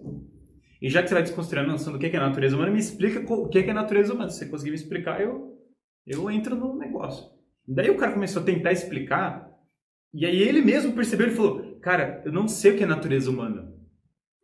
E 0.81 0.89
já 0.89 1.03
que 1.03 1.09
você 1.09 1.15
vai 1.15 1.25
desconstruindo 1.25 1.69
a 1.69 1.73
noção 1.73 1.93
do 1.93 1.99
que 1.99 2.07
é 2.07 2.17
a 2.17 2.21
natureza 2.21 2.55
humana, 2.55 2.71
me 2.71 2.79
explica 2.79 3.21
o 3.33 3.49
que 3.49 3.59
é 3.59 3.71
a 3.71 3.75
natureza 3.75 4.15
humana. 4.15 4.31
Se 4.31 4.39
você 4.39 4.47
conseguir 4.47 4.71
me 4.71 4.77
explicar, 4.77 5.21
eu, 5.21 5.59
eu 6.07 6.31
entro 6.31 6.55
no 6.55 6.79
negócio. 6.79 7.29
Daí 7.67 7.91
o 7.91 7.97
cara 7.97 8.13
começou 8.13 8.43
a 8.43 8.45
tentar 8.45 8.71
explicar, 8.71 9.51
e 10.13 10.25
aí 10.25 10.41
ele 10.41 10.63
mesmo 10.63 10.93
percebeu, 10.93 11.27
ele 11.27 11.35
falou, 11.35 11.81
cara, 11.81 12.23
eu 12.25 12.31
não 12.31 12.47
sei 12.47 12.71
o 12.71 12.77
que 12.77 12.85
é 12.85 12.87
natureza 12.87 13.29
humana. 13.29 13.75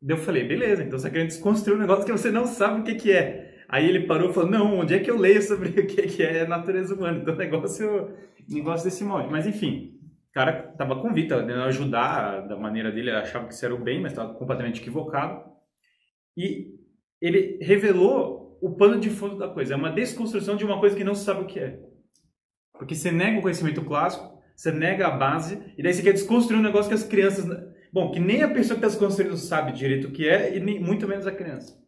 Daí 0.02 0.16
eu 0.16 0.20
falei, 0.20 0.42
beleza, 0.42 0.82
então 0.82 0.98
você 0.98 1.06
está 1.06 1.10
querendo 1.10 1.28
desconstruir 1.28 1.76
um 1.76 1.80
negócio 1.80 2.04
que 2.04 2.10
você 2.10 2.32
não 2.32 2.46
sabe 2.46 2.80
o 2.80 2.82
que, 2.82 2.96
que 2.96 3.12
é. 3.12 3.50
Aí 3.68 3.88
ele 3.88 4.08
parou 4.08 4.30
e 4.30 4.34
falou, 4.34 4.50
não, 4.50 4.80
onde 4.80 4.94
é 4.94 4.98
que 4.98 5.08
eu 5.08 5.16
leio 5.16 5.40
sobre 5.40 5.68
o 5.80 5.86
que, 5.86 6.02
que 6.02 6.22
é 6.24 6.44
natureza 6.44 6.92
humana? 6.92 7.18
Então 7.18 7.34
o 7.34 7.38
negócio, 7.38 8.10
negócio 8.50 8.84
desse 8.84 9.04
molde. 9.04 9.28
Mas 9.30 9.46
enfim, 9.46 9.98
o 10.30 10.32
cara 10.32 10.70
estava 10.72 11.00
convicto, 11.00 11.34
a 11.34 11.64
ajudar 11.64 12.46
da 12.46 12.56
maneira 12.56 12.90
dele, 12.90 13.10
ele 13.10 13.16
achava 13.16 13.46
que 13.46 13.54
isso 13.54 13.64
era 13.64 13.74
o 13.74 13.82
bem, 13.82 14.00
mas 14.00 14.12
estava 14.12 14.34
completamente 14.34 14.80
equivocado. 14.80 15.44
E 16.36 16.74
ele 17.20 17.58
revelou 17.60 18.58
o 18.60 18.74
pano 18.76 19.00
de 19.00 19.10
fundo 19.10 19.36
da 19.36 19.48
coisa. 19.48 19.74
É 19.74 19.76
uma 19.76 19.90
desconstrução 19.90 20.56
de 20.56 20.64
uma 20.64 20.78
coisa 20.78 20.96
que 20.96 21.04
não 21.04 21.14
se 21.14 21.24
sabe 21.24 21.42
o 21.42 21.46
que 21.46 21.58
é. 21.58 21.80
Porque 22.74 22.94
você 22.94 23.10
nega 23.10 23.38
o 23.38 23.42
conhecimento 23.42 23.84
clássico, 23.84 24.40
você 24.54 24.70
nega 24.70 25.06
a 25.06 25.10
base, 25.10 25.74
e 25.76 25.82
daí 25.82 25.92
você 25.92 26.02
quer 26.02 26.12
desconstruir 26.12 26.58
um 26.58 26.62
negócio 26.62 26.88
que 26.88 26.94
as 26.94 27.04
crianças. 27.04 27.46
Bom, 27.92 28.10
que 28.10 28.20
nem 28.20 28.42
a 28.42 28.48
pessoa 28.48 28.78
que 28.78 28.84
está 28.84 28.88
desconstruindo 28.88 29.36
sabe 29.36 29.72
direito 29.72 30.08
o 30.08 30.12
que 30.12 30.28
é, 30.28 30.56
e 30.56 30.60
nem, 30.60 30.78
muito 30.78 31.08
menos 31.08 31.26
a 31.26 31.32
criança. 31.32 31.78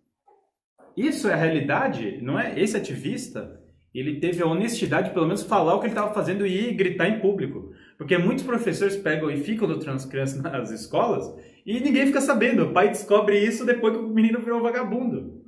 Isso 0.97 1.29
é 1.29 1.33
a 1.33 1.37
realidade, 1.37 2.21
não 2.21 2.39
é? 2.39 2.59
Esse 2.59 2.77
ativista, 2.77 3.62
ele 4.01 4.21
teve 4.21 4.43
a 4.43 4.47
honestidade 4.47 5.09
de 5.09 5.15
pelo 5.15 5.27
menos 5.27 5.43
falar 5.43 5.75
o 5.75 5.81
que 5.81 5.87
ele 5.87 5.93
estava 5.93 6.15
fazendo 6.15 6.47
e 6.47 6.73
gritar 6.73 7.09
em 7.09 7.21
público. 7.21 7.73
Porque 7.99 8.17
muitos 8.17 8.45
professores 8.45 8.97
pegam 8.97 9.31
e 9.31 9.37
ficam 9.37 9.69
doutrando 9.69 9.97
as 9.97 10.07
crianças 10.07 10.41
nas 10.43 10.71
escolas 10.71 11.25
e 11.67 11.79
ninguém 11.81 12.07
fica 12.07 12.21
sabendo. 12.21 12.65
O 12.65 12.73
pai 12.73 12.89
descobre 12.89 13.39
isso 13.39 13.65
depois 13.65 13.97
que 13.97 14.03
o 14.03 14.09
menino 14.09 14.41
virou 14.41 14.63
vagabundo. 14.63 15.43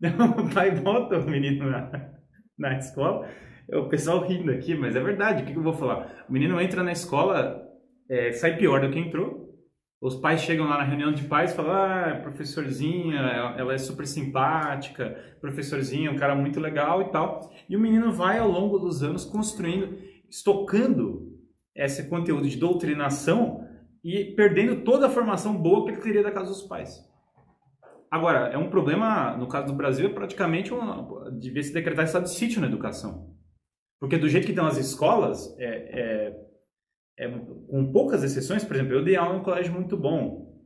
O 0.38 0.54
pai 0.54 0.70
bota 0.70 1.18
o 1.18 1.28
menino 1.28 1.68
na, 1.68 1.90
na 2.56 2.78
escola. 2.78 3.28
O 3.72 3.88
pessoal 3.88 4.24
rindo 4.24 4.50
aqui, 4.52 4.74
mas 4.74 4.94
é 4.94 5.00
verdade. 5.00 5.42
O 5.42 5.46
que, 5.46 5.58
eu 5.58 5.62
vou 5.62 5.72
falar? 5.72 6.24
O 6.28 6.32
menino 6.32 6.60
entra 6.60 6.84
na 6.84 6.92
escola, 6.92 7.60
é, 8.08 8.32
sai 8.32 8.56
pior 8.56 8.80
do 8.80 8.90
que 8.90 8.98
entrou. 8.98 9.47
Os 10.00 10.14
pais 10.14 10.42
chegam 10.42 10.68
lá 10.68 10.78
na 10.78 10.84
reunião 10.84 11.12
de 11.12 11.24
pais 11.24 11.52
e 11.52 11.56
falam: 11.56 11.72
Ah, 11.72 12.20
professorzinha, 12.22 13.18
ela 13.56 13.74
é 13.74 13.78
super 13.78 14.06
simpática, 14.06 15.36
professorzinha, 15.40 16.10
um 16.10 16.16
cara 16.16 16.36
muito 16.36 16.60
legal 16.60 17.02
e 17.02 17.10
tal. 17.10 17.52
E 17.68 17.76
o 17.76 17.80
menino 17.80 18.12
vai 18.12 18.38
ao 18.38 18.48
longo 18.48 18.78
dos 18.78 19.02
anos 19.02 19.24
construindo, 19.24 19.98
estocando 20.30 21.36
esse 21.74 22.08
conteúdo 22.08 22.48
de 22.48 22.56
doutrinação 22.56 23.66
e 24.04 24.36
perdendo 24.36 24.84
toda 24.84 25.06
a 25.06 25.10
formação 25.10 25.56
boa 25.56 25.84
que 25.84 25.92
ele 25.92 26.00
teria 26.00 26.22
da 26.22 26.30
casa 26.30 26.48
dos 26.48 26.62
pais. 26.62 27.04
Agora, 28.10 28.48
é 28.48 28.56
um 28.56 28.70
problema, 28.70 29.36
no 29.36 29.48
caso 29.48 29.66
do 29.66 29.74
Brasil, 29.74 30.06
é 30.06 30.12
praticamente 30.12 30.72
uma, 30.72 31.30
devia 31.32 31.62
se 31.62 31.72
decretar 31.72 32.04
estado 32.04 32.24
de 32.24 32.30
sítio 32.30 32.60
na 32.60 32.66
educação. 32.66 33.36
Porque 34.00 34.16
do 34.16 34.28
jeito 34.28 34.44
que 34.46 34.52
estão 34.52 34.66
as 34.66 34.78
escolas, 34.78 35.54
é, 35.58 35.66
é, 35.66 36.47
é, 37.18 37.28
com 37.28 37.92
poucas 37.92 38.22
exceções, 38.22 38.64
por 38.64 38.76
exemplo, 38.76 38.94
eu 38.94 39.04
dei 39.04 39.16
aula 39.16 39.36
em 39.36 39.40
um 39.40 39.42
colégio 39.42 39.72
muito 39.72 39.96
bom. 39.96 40.56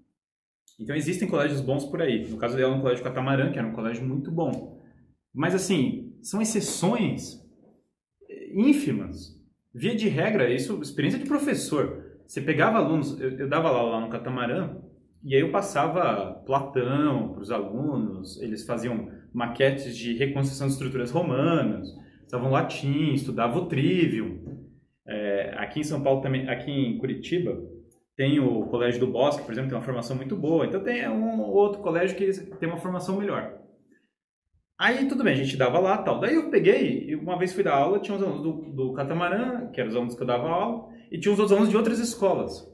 Então 0.79 0.95
existem 0.95 1.29
colégios 1.29 1.61
bons 1.61 1.85
por 1.85 2.03
aí. 2.03 2.29
No 2.29 2.37
caso, 2.37 2.55
eu 2.55 2.57
dei 2.57 2.65
aula 2.65 2.77
no 2.77 2.83
colégio 2.83 3.05
Catamarã, 3.05 3.51
que 3.51 3.59
era 3.59 3.67
um 3.67 3.73
colégio 3.73 4.07
muito 4.07 4.31
bom. 4.31 4.83
Mas 5.35 5.55
assim, 5.55 6.15
são 6.21 6.43
exceções 6.43 7.41
ínfimas. 8.55 9.41
Via 9.75 9.95
de 9.95 10.09
regra, 10.09 10.53
isso 10.53 10.81
experiência 10.83 11.19
de 11.19 11.27
professor. 11.27 12.05
Você 12.27 12.41
pegava 12.41 12.79
alunos, 12.79 13.19
eu, 13.21 13.31
eu 13.39 13.49
dava 13.49 13.69
aula 13.69 13.93
lá 13.93 14.01
no 14.01 14.11
Catamarã, 14.11 14.77
e 15.25 15.35
aí 15.35 15.41
eu 15.41 15.51
passava 15.51 16.43
Platão 16.45 17.33
para 17.33 17.43
os 17.43 17.51
alunos, 17.51 18.41
eles 18.43 18.65
faziam 18.67 19.09
maquetes 19.33 19.97
de 19.97 20.15
reconstrução 20.15 20.67
de 20.67 20.75
estruturas 20.75 21.11
romanas, 21.11 21.89
estavam 22.23 22.51
latim, 22.51 23.13
estudavam 23.13 23.63
o 23.63 23.67
trivium. 23.67 24.62
É, 25.07 25.55
aqui 25.57 25.81
em 25.81 25.85
São 25.85 26.03
Paulo 26.03 26.21
também, 26.21 26.49
aqui 26.49 26.71
em 26.71 26.99
Curitiba, 26.99 27.61
tem 28.17 28.39
o 28.39 28.67
Colégio 28.67 29.01
do 29.01 29.07
Bosque, 29.07 29.45
por 29.45 29.53
exemplo, 29.53 29.71
tem 29.71 29.79
uma 29.79 29.85
formação 29.85 30.17
muito 30.17 30.37
boa. 30.37 30.67
Então 30.67 30.83
tem 30.83 31.09
um 31.09 31.41
outro 31.41 31.81
colégio 31.81 32.17
que 32.17 32.33
tem 32.57 32.69
uma 32.69 32.79
formação 32.79 33.17
melhor. 33.17 33.59
Aí 34.79 35.07
tudo 35.07 35.23
bem, 35.23 35.35
a 35.35 35.37
gente 35.37 35.57
dava 35.57 35.79
lá 35.79 35.99
tal. 35.99 36.21
Daí 36.21 36.35
eu 36.35 36.51
peguei, 36.51 37.07
e 37.09 37.17
uma 37.17 37.39
vez 37.39 37.53
fui 37.53 37.63
dar 37.63 37.75
aula, 37.75 38.01
tinha 38.01 38.17
os 38.17 38.23
alunos 38.23 38.43
do, 38.43 38.73
do 38.73 38.93
Catamarã, 38.93 39.69
que 39.71 39.81
eram 39.81 39.91
os 39.91 39.97
alunos 39.97 40.15
que 40.15 40.23
eu 40.23 40.27
dava 40.27 40.49
aula, 40.49 40.89
e 41.11 41.19
tinha 41.19 41.33
os 41.33 41.39
outros 41.39 41.53
alunos 41.53 41.71
de 41.71 41.77
outras 41.77 41.99
escolas. 41.99 42.69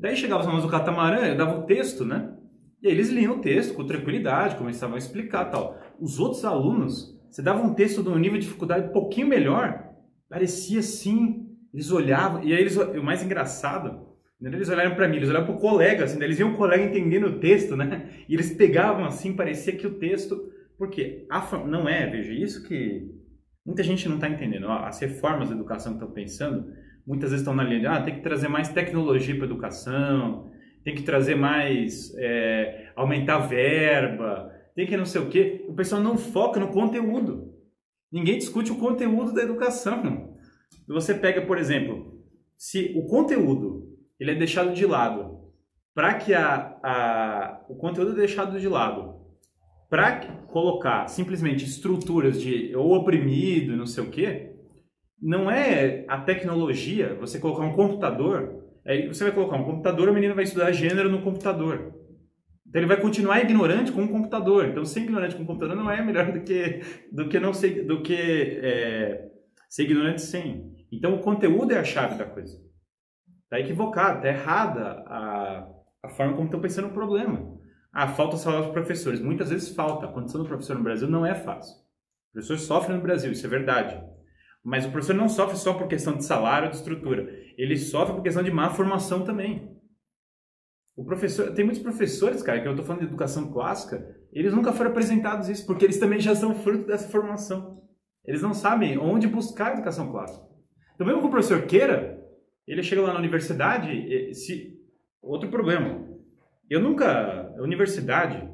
Daí 0.00 0.16
chegavam 0.16 0.40
os 0.40 0.46
alunos 0.46 0.64
do 0.64 0.70
Catamarã, 0.70 1.26
eu 1.26 1.36
dava 1.36 1.58
o 1.58 1.66
texto, 1.66 2.04
né? 2.04 2.36
E 2.82 2.88
aí 2.88 2.94
eles 2.94 3.10
liam 3.10 3.36
o 3.36 3.40
texto 3.40 3.74
com 3.74 3.84
tranquilidade, 3.84 4.56
começavam 4.56 4.94
a 4.94 4.98
explicar 4.98 5.46
tal. 5.46 5.76
Os 6.00 6.18
outros 6.18 6.44
alunos, 6.44 7.18
você 7.30 7.42
dava 7.42 7.60
um 7.60 7.74
texto 7.74 8.02
de 8.02 8.08
um 8.08 8.16
nível 8.16 8.38
de 8.38 8.46
dificuldade 8.46 8.88
um 8.88 8.92
pouquinho 8.92 9.26
melhor, 9.26 9.90
parecia 10.28 10.78
assim, 10.78 11.49
eles 11.72 11.90
olhavam, 11.90 12.42
e 12.42 12.52
aí 12.52 12.60
eles, 12.60 12.76
o 12.76 13.02
mais 13.02 13.22
engraçado, 13.22 14.06
né, 14.40 14.50
eles 14.52 14.68
olharam 14.68 14.94
para 14.94 15.06
mim, 15.06 15.16
eles 15.16 15.28
olhavam 15.28 15.48
para 15.48 15.56
o 15.56 15.60
colega, 15.60 16.04
assim, 16.04 16.22
eles 16.22 16.38
viam 16.38 16.52
o 16.52 16.56
colega 16.56 16.82
entendendo 16.82 17.26
o 17.26 17.38
texto, 17.38 17.76
né? 17.76 18.08
E 18.28 18.34
eles 18.34 18.52
pegavam 18.54 19.04
assim, 19.04 19.34
parecia 19.34 19.76
que 19.76 19.86
o 19.86 19.98
texto, 19.98 20.40
porque 20.78 21.26
a, 21.30 21.58
não 21.58 21.88
é, 21.88 22.06
veja, 22.06 22.32
isso 22.32 22.66
que 22.66 23.08
muita 23.64 23.82
gente 23.82 24.08
não 24.08 24.16
está 24.16 24.28
entendendo. 24.28 24.68
As 24.68 24.98
reformas 25.00 25.48
da 25.48 25.54
educação 25.54 25.92
que 25.92 25.98
estão 25.98 26.14
pensando, 26.14 26.72
muitas 27.06 27.30
vezes 27.30 27.42
estão 27.42 27.54
na 27.54 27.62
linha 27.62 27.80
de, 27.80 27.86
ah, 27.86 28.02
tem 28.02 28.14
que 28.14 28.22
trazer 28.22 28.48
mais 28.48 28.68
tecnologia 28.68 29.34
para 29.34 29.44
a 29.44 29.46
educação, 29.46 30.50
tem 30.82 30.94
que 30.94 31.02
trazer 31.02 31.34
mais, 31.34 32.14
é, 32.16 32.90
aumentar 32.96 33.36
a 33.36 33.46
verba, 33.46 34.50
tem 34.74 34.86
que 34.86 34.96
não 34.96 35.04
sei 35.04 35.20
o 35.20 35.28
quê. 35.28 35.64
O 35.68 35.74
pessoal 35.74 36.02
não 36.02 36.16
foca 36.16 36.58
no 36.58 36.68
conteúdo. 36.68 37.54
Ninguém 38.10 38.38
discute 38.38 38.72
o 38.72 38.78
conteúdo 38.78 39.32
da 39.32 39.42
educação. 39.42 40.29
Você 40.94 41.14
pega, 41.14 41.42
por 41.42 41.58
exemplo, 41.58 42.20
se 42.56 42.92
o 42.96 43.06
conteúdo 43.06 43.96
ele 44.18 44.32
é 44.32 44.34
deixado 44.34 44.72
de 44.72 44.84
lado 44.84 45.38
para 45.94 46.14
que 46.14 46.34
a, 46.34 46.78
a, 46.82 47.64
o 47.68 47.76
conteúdo 47.76 48.12
é 48.12 48.16
deixado 48.16 48.58
de 48.58 48.68
lado 48.68 49.20
para 49.88 50.20
colocar 50.46 51.08
simplesmente 51.08 51.64
estruturas 51.64 52.40
de 52.40 52.74
ou 52.76 52.92
oprimido, 52.94 53.76
não 53.76 53.86
sei 53.86 54.04
o 54.04 54.10
quê, 54.10 54.52
não 55.20 55.50
é 55.50 56.04
a 56.08 56.18
tecnologia, 56.20 57.14
você 57.14 57.38
colocar 57.38 57.64
um 57.64 57.74
computador, 57.74 58.64
aí 58.86 59.08
você 59.08 59.24
vai 59.24 59.32
colocar 59.32 59.56
um 59.56 59.64
computador, 59.64 60.08
o 60.08 60.14
menino 60.14 60.34
vai 60.34 60.44
estudar 60.44 60.72
gênero 60.72 61.10
no 61.10 61.22
computador. 61.22 61.94
Então 62.66 62.80
ele 62.80 62.86
vai 62.86 63.00
continuar 63.00 63.40
ignorante 63.40 63.90
com 63.90 64.04
o 64.04 64.08
computador. 64.08 64.66
Então 64.66 64.84
ser 64.84 65.00
ignorante 65.00 65.34
com 65.34 65.42
o 65.42 65.46
computador 65.46 65.76
não 65.76 65.90
é 65.90 66.02
melhor 66.02 66.32
do 66.32 66.40
que 66.40 66.80
do 67.12 67.28
que 67.28 67.40
não 67.40 67.52
ser 67.52 67.84
do 67.84 68.00
que 68.00 68.14
é, 68.14 69.28
ser 69.68 69.84
ignorante 69.84 70.22
sem. 70.22 70.79
Então 70.90 71.14
o 71.14 71.20
conteúdo 71.20 71.72
é 71.72 71.78
a 71.78 71.84
chave 71.84 72.16
da 72.16 72.24
coisa. 72.24 72.58
Está 73.44 73.60
equivocado, 73.60 74.18
está 74.18 74.28
errada 74.28 75.04
a, 75.06 75.68
a 76.04 76.08
forma 76.08 76.34
como 76.34 76.46
estão 76.46 76.60
pensando 76.60 76.88
o 76.88 76.94
problema. 76.94 77.58
Ah, 77.92 78.08
falta 78.08 78.36
salário 78.36 78.66
para 78.66 78.74
professores. 78.74 79.20
Muitas 79.20 79.50
vezes 79.50 79.74
falta. 79.74 80.06
A 80.06 80.12
condição 80.12 80.42
do 80.42 80.48
professor 80.48 80.76
no 80.76 80.84
Brasil 80.84 81.08
não 81.08 81.26
é 81.26 81.34
fácil. 81.34 81.74
O 81.74 82.32
professor 82.34 82.58
sofre 82.58 82.94
no 82.94 83.02
Brasil, 83.02 83.32
isso 83.32 83.44
é 83.44 83.48
verdade. 83.48 84.00
Mas 84.62 84.86
o 84.86 84.90
professor 84.90 85.14
não 85.14 85.28
sofre 85.28 85.56
só 85.56 85.74
por 85.74 85.88
questão 85.88 86.16
de 86.16 86.24
salário 86.24 86.66
ou 86.66 86.70
de 86.70 86.76
estrutura. 86.76 87.28
Ele 87.56 87.76
sofre 87.76 88.14
por 88.14 88.22
questão 88.22 88.42
de 88.42 88.50
má 88.50 88.70
formação 88.70 89.24
também. 89.24 89.76
O 90.96 91.04
professor, 91.04 91.52
tem 91.54 91.64
muitos 91.64 91.82
professores, 91.82 92.42
cara, 92.42 92.60
que 92.60 92.68
eu 92.68 92.72
estou 92.72 92.84
falando 92.84 93.00
de 93.00 93.08
educação 93.08 93.50
clássica, 93.50 94.06
eles 94.32 94.52
nunca 94.52 94.72
foram 94.72 94.90
apresentados 94.90 95.48
isso, 95.48 95.66
porque 95.66 95.84
eles 95.84 95.98
também 95.98 96.20
já 96.20 96.34
são 96.34 96.54
fruto 96.54 96.86
dessa 96.86 97.08
formação. 97.08 97.82
Eles 98.24 98.42
não 98.42 98.52
sabem 98.52 98.98
onde 98.98 99.26
buscar 99.26 99.68
a 99.68 99.72
educação 99.74 100.10
clássica. 100.12 100.49
Então, 101.00 101.06
mesmo 101.06 101.22
que 101.22 101.28
o 101.28 101.30
professor 101.30 101.62
queira, 101.62 102.22
ele 102.68 102.82
chega 102.82 103.00
lá 103.00 103.14
na 103.14 103.18
universidade, 103.18 104.34
se 104.34 104.78
outro 105.22 105.48
problema. 105.48 106.06
Eu 106.68 106.78
nunca, 106.78 107.54
a 107.56 107.62
universidade, 107.62 108.46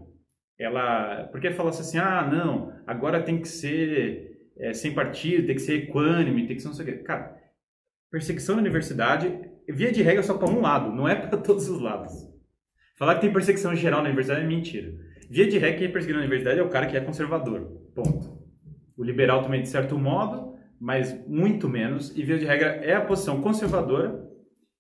ela, 0.57 1.25
porque 1.33 1.51
fala 1.51 1.71
assim, 1.71 1.99
ah, 1.99 2.25
não, 2.25 2.73
agora 2.87 3.21
tem 3.21 3.41
que 3.41 3.49
ser 3.49 4.49
é, 4.59 4.73
sem 4.73 4.95
partido, 4.95 5.45
tem 5.45 5.57
que 5.57 5.61
ser 5.61 5.89
equânime, 5.89 6.47
tem 6.47 6.55
que 6.55 6.63
ser 6.63 6.69
não 6.69 6.75
sei 6.77 6.85
o 6.85 6.89
quê. 6.89 7.03
Cara, 7.03 7.37
perseguição 8.13 8.55
na 8.55 8.63
universidade, 8.63 9.41
via 9.69 9.91
de 9.91 10.05
regra, 10.05 10.23
só 10.23 10.39
para 10.39 10.49
um 10.49 10.61
lado, 10.61 10.95
não 10.95 11.09
é 11.09 11.17
para 11.17 11.37
todos 11.43 11.69
os 11.69 11.81
lados. 11.81 12.13
Falar 12.97 13.17
que 13.17 13.23
tem 13.23 13.33
perseguição 13.33 13.75
geral 13.75 14.03
na 14.03 14.07
universidade 14.07 14.43
é 14.43 14.47
mentira. 14.47 14.95
Via 15.29 15.49
de 15.49 15.59
regra, 15.59 15.79
quem 15.79 15.89
é 15.89 15.91
perseguido 15.91 16.21
na 16.21 16.25
universidade 16.25 16.61
é 16.61 16.63
o 16.63 16.71
cara 16.71 16.87
que 16.87 16.97
é 16.97 17.01
conservador. 17.01 17.63
Ponto. 17.93 18.41
O 18.97 19.03
liberal 19.03 19.43
também, 19.43 19.63
de 19.63 19.69
certo 19.69 19.99
modo, 19.99 20.56
mas 20.81 21.27
muito 21.27 21.69
menos. 21.69 22.17
E 22.17 22.23
via 22.23 22.39
de 22.39 22.45
regra 22.45 22.69
é 22.85 22.95
a 22.95 23.05
posição 23.05 23.41
conservadora. 23.41 24.25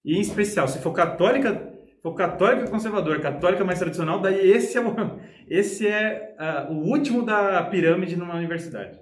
E 0.05 0.17
em 0.17 0.21
especial, 0.21 0.69
se 0.69 0.81
for 0.81 0.93
católica, 0.93 1.73
for 2.03 2.15
católica 2.15 2.71
conservadora, 2.71 3.21
católica 3.21 3.65
mais 3.65 3.79
tradicional, 3.79 4.21
daí 4.21 4.51
esse 4.51 4.79
é 4.79 4.81
o, 4.81 4.95
esse 5.49 5.87
é 5.87 6.37
uh, 6.39 6.73
o 6.73 6.89
último 6.89 7.25
da 7.25 7.63
pirâmide 7.65 8.17
numa 8.17 8.37
universidade. 8.37 8.99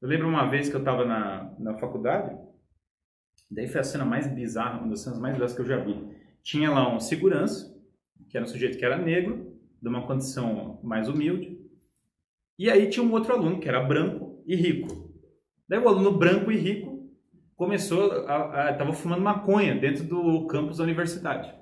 Eu 0.00 0.08
lembro 0.08 0.28
uma 0.28 0.46
vez 0.46 0.68
que 0.68 0.76
eu 0.76 0.80
estava 0.80 1.04
na, 1.04 1.54
na 1.58 1.74
faculdade, 1.78 2.36
daí 3.50 3.66
foi 3.66 3.80
a 3.80 3.84
cena 3.84 4.04
mais 4.04 4.26
bizarra, 4.26 4.80
uma 4.80 4.90
das 4.90 5.00
cenas 5.00 5.18
mais 5.18 5.34
bizarras 5.34 5.54
que 5.54 5.62
eu 5.62 5.66
já 5.66 5.78
vi. 5.78 6.14
Tinha 6.42 6.70
lá 6.70 6.94
um 6.94 7.00
segurança, 7.00 7.74
que 8.28 8.36
era 8.36 8.44
um 8.44 8.48
sujeito 8.48 8.76
que 8.76 8.84
era 8.84 8.98
negro, 8.98 9.54
de 9.80 9.88
uma 9.88 10.06
condição 10.06 10.78
mais 10.82 11.08
humilde, 11.08 11.58
e 12.58 12.70
aí 12.70 12.88
tinha 12.88 13.04
um 13.04 13.12
outro 13.12 13.32
aluno 13.32 13.58
que 13.58 13.68
era 13.68 13.82
branco 13.82 14.42
e 14.46 14.54
rico. 14.54 15.03
Daí 15.74 15.82
o 15.82 15.88
aluno 15.88 16.12
branco 16.12 16.52
e 16.52 16.56
rico 16.56 17.10
começou 17.56 18.20
estava 18.20 18.92
fumando 18.92 19.22
maconha 19.22 19.74
dentro 19.74 20.04
do 20.04 20.46
campus 20.46 20.78
da 20.78 20.84
universidade. 20.84 21.52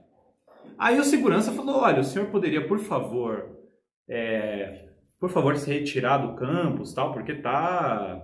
Aí 0.79 1.01
o 1.01 1.05
segurança 1.05 1.51
falou: 1.51 1.81
olha, 1.81 2.01
o 2.01 2.05
senhor 2.05 2.29
poderia, 2.29 2.69
por 2.69 2.79
favor, 2.79 3.57
é, 4.07 4.91
por 5.19 5.31
favor, 5.31 5.57
se 5.57 5.73
retirar 5.73 6.19
do 6.19 6.35
campus, 6.35 6.93
tal, 6.93 7.15
porque 7.15 7.37
tá 7.37 8.23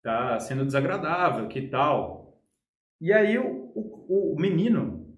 tá 0.00 0.38
sendo 0.38 0.64
desagradável, 0.64 1.48
que 1.48 1.62
tal. 1.62 2.38
E 3.00 3.12
aí 3.12 3.36
o, 3.36 3.72
o, 3.74 4.34
o 4.36 4.40
menino, 4.40 5.12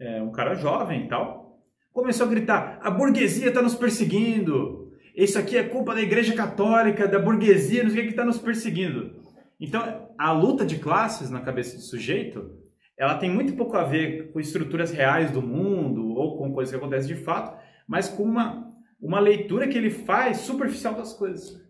é, 0.00 0.20
um 0.20 0.32
cara 0.32 0.56
jovem 0.56 1.06
tal, 1.06 1.60
começou 1.92 2.26
a 2.26 2.30
gritar: 2.30 2.80
a 2.82 2.90
burguesia 2.90 3.50
está 3.50 3.62
nos 3.62 3.76
perseguindo. 3.76 4.90
Isso 5.14 5.38
aqui 5.38 5.56
é 5.56 5.62
culpa 5.62 5.94
da 5.94 6.02
Igreja 6.02 6.34
Católica, 6.34 7.06
da 7.06 7.20
burguesia, 7.20 7.84
não 7.84 7.90
sei 7.90 8.00
o 8.00 8.04
que 8.06 8.10
está 8.10 8.24
nos 8.24 8.38
perseguindo. 8.38 9.22
Então, 9.60 10.12
a 10.18 10.32
luta 10.32 10.64
de 10.64 10.78
classes 10.78 11.30
na 11.30 11.40
cabeça 11.40 11.76
do 11.76 11.82
sujeito, 11.82 12.58
ela 12.96 13.18
tem 13.18 13.30
muito 13.30 13.54
pouco 13.54 13.76
a 13.76 13.84
ver 13.84 14.32
com 14.32 14.40
estruturas 14.40 14.90
reais 14.90 15.30
do 15.30 15.42
mundo 15.42 16.08
ou 16.14 16.36
com 16.38 16.52
coisas 16.52 16.72
que 16.72 16.78
acontecem 16.78 17.14
de 17.14 17.22
fato, 17.22 17.56
mas 17.86 18.08
com 18.08 18.22
uma, 18.22 18.72
uma 19.00 19.20
leitura 19.20 19.68
que 19.68 19.78
ele 19.78 19.90
faz 19.90 20.38
superficial 20.38 20.94
das 20.94 21.12
coisas. 21.12 21.62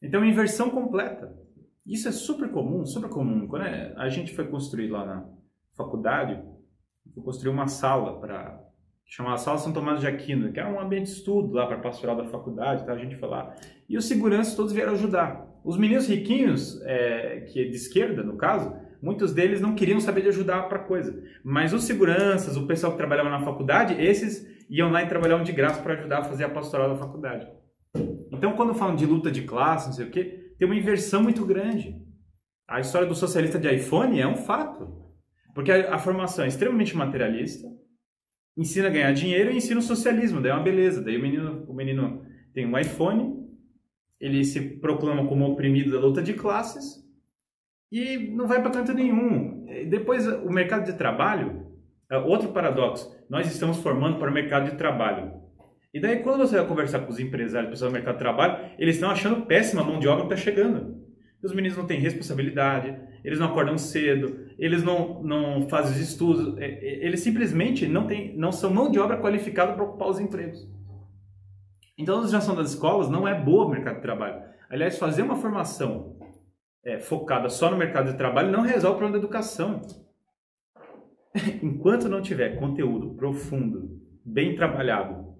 Então, 0.00 0.24
inversão 0.24 0.70
completa. 0.70 1.36
Isso 1.86 2.08
é 2.08 2.12
super 2.12 2.50
comum, 2.50 2.84
super 2.86 3.08
comum. 3.08 3.46
Quando 3.46 3.62
a 3.62 4.08
gente 4.08 4.34
foi 4.34 4.46
construir 4.48 4.88
lá 4.88 5.04
na 5.04 5.28
faculdade, 5.76 6.42
foi 7.12 7.22
construir 7.22 7.50
uma 7.50 7.66
sala 7.66 8.20
para 8.20 8.62
chamava 9.04 9.36
Sala 9.36 9.58
São 9.58 9.74
Tomás 9.74 10.00
de 10.00 10.06
Aquino, 10.06 10.50
que 10.52 10.58
era 10.58 10.70
um 10.70 10.80
ambiente 10.80 11.06
de 11.06 11.12
estudo 11.12 11.52
lá 11.52 11.66
para 11.66 11.76
pastoral 11.78 12.16
da 12.16 12.24
faculdade, 12.24 12.86
tá? 12.86 12.94
a 12.94 12.98
gente 12.98 13.14
foi 13.14 13.28
lá. 13.28 13.54
E 13.86 13.98
os 13.98 14.06
seguranças 14.06 14.54
todos 14.54 14.72
vieram 14.72 14.92
ajudar. 14.92 15.51
Os 15.64 15.76
meninos 15.76 16.08
riquinhos, 16.08 16.80
é, 16.82 17.46
que 17.48 17.60
é 17.60 17.64
de 17.64 17.76
esquerda, 17.76 18.22
no 18.22 18.36
caso, 18.36 18.74
muitos 19.00 19.32
deles 19.32 19.60
não 19.60 19.74
queriam 19.74 20.00
saber 20.00 20.22
de 20.22 20.28
ajudar 20.28 20.62
para 20.68 20.80
coisa. 20.80 21.22
Mas 21.44 21.72
os 21.72 21.84
seguranças, 21.84 22.56
o 22.56 22.66
pessoal 22.66 22.92
que 22.92 22.98
trabalhava 22.98 23.30
na 23.30 23.40
faculdade, 23.40 23.94
esses 24.00 24.46
iam 24.68 24.90
lá 24.90 25.02
e 25.02 25.08
trabalhavam 25.08 25.44
de 25.44 25.52
graça 25.52 25.82
para 25.82 25.94
ajudar 25.94 26.18
a 26.18 26.24
fazer 26.24 26.44
a 26.44 26.50
pastoral 26.50 26.88
da 26.88 26.96
faculdade. 26.96 27.46
Então, 28.32 28.54
quando 28.54 28.74
falam 28.74 28.96
de 28.96 29.06
luta 29.06 29.30
de 29.30 29.42
classe, 29.42 29.86
não 29.86 29.92
sei 29.92 30.06
o 30.06 30.10
quê, 30.10 30.54
tem 30.58 30.66
uma 30.66 30.76
inversão 30.76 31.22
muito 31.22 31.44
grande. 31.44 31.94
A 32.68 32.80
história 32.80 33.06
do 33.06 33.14
socialista 33.14 33.58
de 33.58 33.72
iPhone 33.72 34.18
é 34.20 34.26
um 34.26 34.36
fato. 34.36 35.02
Porque 35.54 35.70
a, 35.70 35.94
a 35.94 35.98
formação 35.98 36.44
é 36.44 36.48
extremamente 36.48 36.96
materialista, 36.96 37.68
ensina 38.56 38.88
a 38.88 38.90
ganhar 38.90 39.12
dinheiro 39.12 39.50
e 39.50 39.56
ensina 39.56 39.80
o 39.80 39.82
socialismo, 39.82 40.40
daí 40.40 40.50
é 40.50 40.54
uma 40.54 40.62
beleza. 40.62 41.02
Daí 41.02 41.16
o 41.16 41.22
menino, 41.22 41.64
o 41.68 41.74
menino 41.74 42.24
tem 42.54 42.66
um 42.66 42.78
iPhone, 42.78 43.41
ele 44.22 44.44
se 44.44 44.60
proclama 44.78 45.26
como 45.26 45.44
oprimido 45.44 45.90
da 45.90 45.98
luta 45.98 46.22
de 46.22 46.32
classes 46.32 47.02
e 47.90 48.28
não 48.28 48.46
vai 48.46 48.62
para 48.62 48.70
canto 48.70 48.94
nenhum. 48.94 49.66
Depois, 49.90 50.26
o 50.26 50.48
mercado 50.48 50.86
de 50.86 50.96
trabalho, 50.96 51.66
é 52.08 52.16
outro 52.16 52.50
paradoxo, 52.50 53.12
nós 53.28 53.50
estamos 53.50 53.78
formando 53.78 54.18
para 54.18 54.30
o 54.30 54.32
mercado 54.32 54.70
de 54.70 54.76
trabalho. 54.76 55.32
E 55.92 56.00
daí, 56.00 56.20
quando 56.20 56.38
você 56.38 56.56
vai 56.56 56.66
conversar 56.66 57.00
com 57.00 57.10
os 57.10 57.18
empresários, 57.18 57.70
pessoal 57.70 57.90
do 57.90 57.94
mercado 57.94 58.14
de 58.14 58.20
trabalho, 58.20 58.64
eles 58.78 58.94
estão 58.94 59.10
achando 59.10 59.44
péssima 59.44 59.82
a 59.82 59.84
mão 59.84 59.98
de 59.98 60.06
obra 60.06 60.26
que 60.26 60.32
está 60.32 60.44
chegando. 60.44 61.02
Os 61.42 61.52
meninos 61.52 61.76
não 61.76 61.86
têm 61.86 61.98
responsabilidade, 61.98 62.96
eles 63.24 63.40
não 63.40 63.48
acordam 63.48 63.76
cedo, 63.76 64.46
eles 64.56 64.84
não, 64.84 65.20
não 65.22 65.68
fazem 65.68 65.92
os 65.92 65.98
estudos, 65.98 66.56
é, 66.58 66.66
é, 66.66 67.04
eles 67.04 67.20
simplesmente 67.20 67.88
não, 67.88 68.06
tem, 68.06 68.36
não 68.36 68.52
são 68.52 68.72
mão 68.72 68.90
de 68.90 69.00
obra 69.00 69.20
qualificada 69.20 69.72
para 69.72 69.82
ocupar 69.82 70.08
os 70.08 70.20
empregos. 70.20 70.70
Então, 72.02 72.16
a 72.16 72.18
legislação 72.18 72.56
das 72.56 72.70
escolas 72.70 73.08
não 73.08 73.28
é 73.28 73.40
boa 73.40 73.64
no 73.64 73.70
mercado 73.70 73.96
de 73.96 74.02
trabalho. 74.02 74.42
Aliás, 74.68 74.98
fazer 74.98 75.22
uma 75.22 75.36
formação 75.36 76.18
é, 76.84 76.98
focada 76.98 77.48
só 77.48 77.70
no 77.70 77.76
mercado 77.76 78.10
de 78.10 78.18
trabalho 78.18 78.50
não 78.50 78.62
resolve 78.62 78.96
o 78.96 78.98
problema 78.98 79.12
da 79.12 79.24
educação. 79.24 79.80
Enquanto 81.62 82.08
não 82.08 82.20
tiver 82.20 82.58
conteúdo 82.58 83.14
profundo, 83.14 84.00
bem 84.24 84.56
trabalhado, 84.56 85.32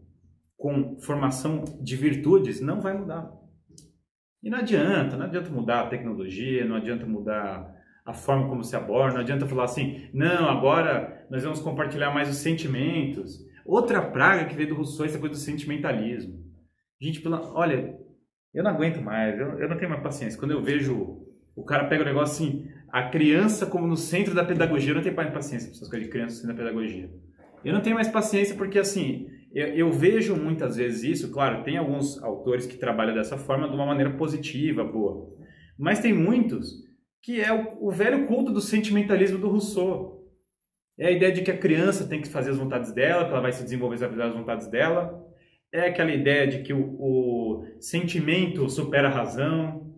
com 0.56 1.00
formação 1.00 1.64
de 1.80 1.96
virtudes, 1.96 2.60
não 2.60 2.80
vai 2.80 2.96
mudar. 2.96 3.28
E 4.40 4.48
não 4.48 4.58
adianta, 4.58 5.16
não 5.16 5.26
adianta 5.26 5.50
mudar 5.50 5.80
a 5.80 5.88
tecnologia, 5.88 6.64
não 6.64 6.76
adianta 6.76 7.04
mudar 7.04 7.74
a 8.04 8.14
forma 8.14 8.48
como 8.48 8.62
se 8.62 8.76
aborda, 8.76 9.14
não 9.14 9.22
adianta 9.22 9.46
falar 9.46 9.64
assim, 9.64 10.08
não, 10.14 10.48
agora 10.48 11.26
nós 11.28 11.42
vamos 11.42 11.60
compartilhar 11.60 12.14
mais 12.14 12.28
os 12.28 12.36
sentimentos. 12.36 13.44
Outra 13.64 14.00
praga 14.00 14.44
que 14.44 14.54
veio 14.54 14.68
do 14.68 14.74
Rousseau 14.76 15.04
é 15.04 15.08
essa 15.08 15.18
coisa 15.18 15.34
do 15.34 15.40
sentimentalismo. 15.40 16.41
Gente, 17.02 17.26
olha, 17.26 17.98
eu 18.54 18.62
não 18.62 18.70
aguento 18.70 19.02
mais, 19.02 19.38
eu, 19.38 19.58
eu 19.58 19.68
não 19.68 19.76
tenho 19.76 19.90
mais 19.90 20.02
paciência. 20.02 20.38
Quando 20.38 20.52
eu 20.52 20.62
vejo 20.62 21.22
o 21.54 21.64
cara 21.64 21.84
pega 21.84 22.02
o 22.02 22.06
negócio 22.06 22.34
assim, 22.34 22.68
a 22.90 23.08
criança 23.08 23.66
como 23.66 23.86
no 23.86 23.96
centro 23.96 24.34
da 24.34 24.44
pedagogia, 24.44 24.90
eu 24.90 24.94
não 24.94 25.02
tenho 25.02 25.14
mais 25.14 25.32
paciência 25.32 25.68
para 25.68 25.76
essas 25.76 25.88
coisas 25.88 26.06
de 26.06 26.12
criança 26.12 26.34
no 26.34 26.40
centro 26.40 26.56
da 26.56 26.62
pedagogia. 26.62 27.10
Eu 27.64 27.72
não 27.72 27.80
tenho 27.80 27.94
mais 27.94 28.08
paciência 28.08 28.56
porque, 28.56 28.78
assim, 28.78 29.28
eu, 29.52 29.66
eu, 29.68 29.92
vejo 29.92 30.34
muitas 30.34 30.76
vezes 30.76 31.02
isso, 31.02 31.30
claro, 31.30 31.62
tem 31.62 31.76
alguns 31.76 32.22
autores 32.22 32.66
que 32.66 32.76
trabalham 32.76 33.14
dessa 33.14 33.36
forma 33.36 33.68
de 33.68 33.74
uma 33.74 33.86
maneira 33.86 34.16
positiva, 34.16 34.82
boa. 34.82 35.30
Mas 35.78 36.00
tem 36.00 36.12
muitos 36.12 36.70
que 37.22 37.40
é 37.40 37.52
o, 37.52 37.88
o 37.88 37.90
velho 37.90 38.26
culto 38.26 38.52
do 38.52 38.60
sentimentalismo 38.60 39.38
do 39.38 39.48
Rousseau. 39.48 40.22
É 40.98 41.06
a 41.06 41.10
ideia 41.10 41.32
de 41.32 41.42
que 41.42 41.50
a 41.50 41.58
criança 41.58 42.08
tem 42.08 42.20
que 42.20 42.28
fazer 42.28 42.50
as 42.50 42.58
vontades 42.58 42.92
dela, 42.92 43.24
que 43.24 43.30
ela 43.30 43.40
vai 43.40 43.52
se 43.52 43.62
desenvolver 43.62 43.98
fazer 43.98 44.22
as 44.22 44.34
vontades 44.34 44.66
dela. 44.68 45.21
É 45.72 45.88
aquela 45.88 46.12
ideia 46.12 46.46
de 46.46 46.62
que 46.62 46.72
o, 46.72 46.96
o 47.00 47.66
sentimento 47.80 48.68
supera 48.68 49.08
a 49.08 49.10
razão, 49.10 49.90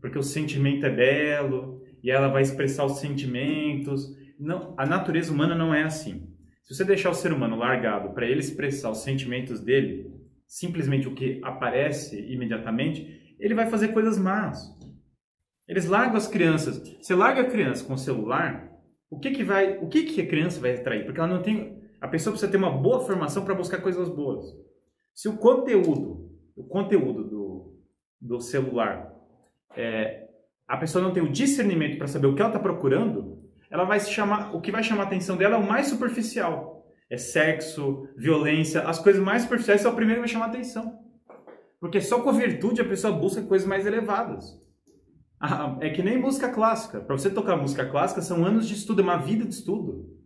porque 0.00 0.18
o 0.18 0.22
sentimento 0.22 0.84
é 0.84 0.90
belo 0.90 1.80
e 2.02 2.10
ela 2.10 2.28
vai 2.28 2.42
expressar 2.42 2.84
os 2.84 2.98
sentimentos. 2.98 4.08
Não, 4.38 4.74
a 4.76 4.84
natureza 4.84 5.32
humana 5.32 5.54
não 5.54 5.72
é 5.72 5.84
assim. 5.84 6.28
Se 6.64 6.74
você 6.74 6.84
deixar 6.84 7.10
o 7.10 7.14
ser 7.14 7.32
humano 7.32 7.56
largado 7.56 8.12
para 8.12 8.26
ele 8.26 8.40
expressar 8.40 8.90
os 8.90 9.04
sentimentos 9.04 9.60
dele, 9.60 10.10
simplesmente 10.46 11.06
o 11.06 11.14
que 11.14 11.40
aparece 11.44 12.18
imediatamente, 12.32 13.36
ele 13.38 13.54
vai 13.54 13.68
fazer 13.70 13.88
coisas 13.88 14.18
más. 14.18 14.76
Eles 15.68 15.86
largam 15.86 16.16
as 16.16 16.26
crianças. 16.26 16.82
Você 17.00 17.14
larga 17.14 17.42
a 17.42 17.50
criança 17.50 17.84
com 17.84 17.94
o 17.94 17.98
celular, 17.98 18.68
o 19.08 19.20
que 19.20 19.30
que 19.30 19.44
vai, 19.44 19.78
o 19.78 19.88
que 19.88 20.02
que 20.02 20.20
a 20.20 20.26
criança 20.26 20.60
vai 20.60 20.74
atrair? 20.74 21.04
Porque 21.04 21.20
ela 21.20 21.28
não 21.28 21.42
tem, 21.42 21.80
a 22.00 22.08
pessoa 22.08 22.32
precisa 22.32 22.50
ter 22.50 22.58
uma 22.58 22.70
boa 22.70 23.06
formação 23.06 23.44
para 23.44 23.54
buscar 23.54 23.78
coisas 23.78 24.08
boas. 24.08 24.44
Se 25.20 25.28
o 25.28 25.36
conteúdo, 25.36 26.30
o 26.56 26.64
conteúdo 26.64 27.22
do, 27.28 27.78
do 28.18 28.40
celular, 28.40 29.14
é, 29.76 30.26
a 30.66 30.78
pessoa 30.78 31.04
não 31.04 31.12
tem 31.12 31.22
o 31.22 31.30
discernimento 31.30 31.98
para 31.98 32.06
saber 32.06 32.26
o 32.26 32.34
que 32.34 32.40
ela 32.40 32.48
está 32.48 32.58
procurando, 32.58 33.38
ela 33.70 33.84
vai 33.84 34.00
se 34.00 34.10
chamar, 34.10 34.56
o 34.56 34.62
que 34.62 34.72
vai 34.72 34.82
chamar 34.82 35.02
a 35.02 35.06
atenção 35.06 35.36
dela 35.36 35.56
é 35.56 35.58
o 35.58 35.68
mais 35.68 35.88
superficial. 35.88 36.86
É 37.10 37.18
sexo, 37.18 38.08
violência, 38.16 38.80
as 38.88 38.98
coisas 38.98 39.22
mais 39.22 39.42
superficiais 39.42 39.82
são 39.82 39.92
o 39.92 39.94
primeiro 39.94 40.22
que 40.22 40.26
vai 40.26 40.32
chamar 40.32 40.46
a 40.46 40.48
atenção. 40.48 40.98
Porque 41.78 42.00
só 42.00 42.22
com 42.22 42.30
a 42.30 42.32
virtude 42.32 42.80
a 42.80 42.88
pessoa 42.88 43.12
busca 43.12 43.42
coisas 43.42 43.68
mais 43.68 43.84
elevadas. 43.84 44.58
Ah, 45.38 45.76
é 45.82 45.90
que 45.90 46.02
nem 46.02 46.16
música 46.16 46.48
clássica. 46.48 46.98
Para 46.98 47.18
você 47.18 47.28
tocar 47.28 47.58
música 47.58 47.84
clássica 47.84 48.22
são 48.22 48.42
anos 48.42 48.66
de 48.66 48.72
estudo, 48.72 49.02
é 49.02 49.04
uma 49.04 49.18
vida 49.18 49.44
de 49.44 49.52
estudo. 49.52 50.18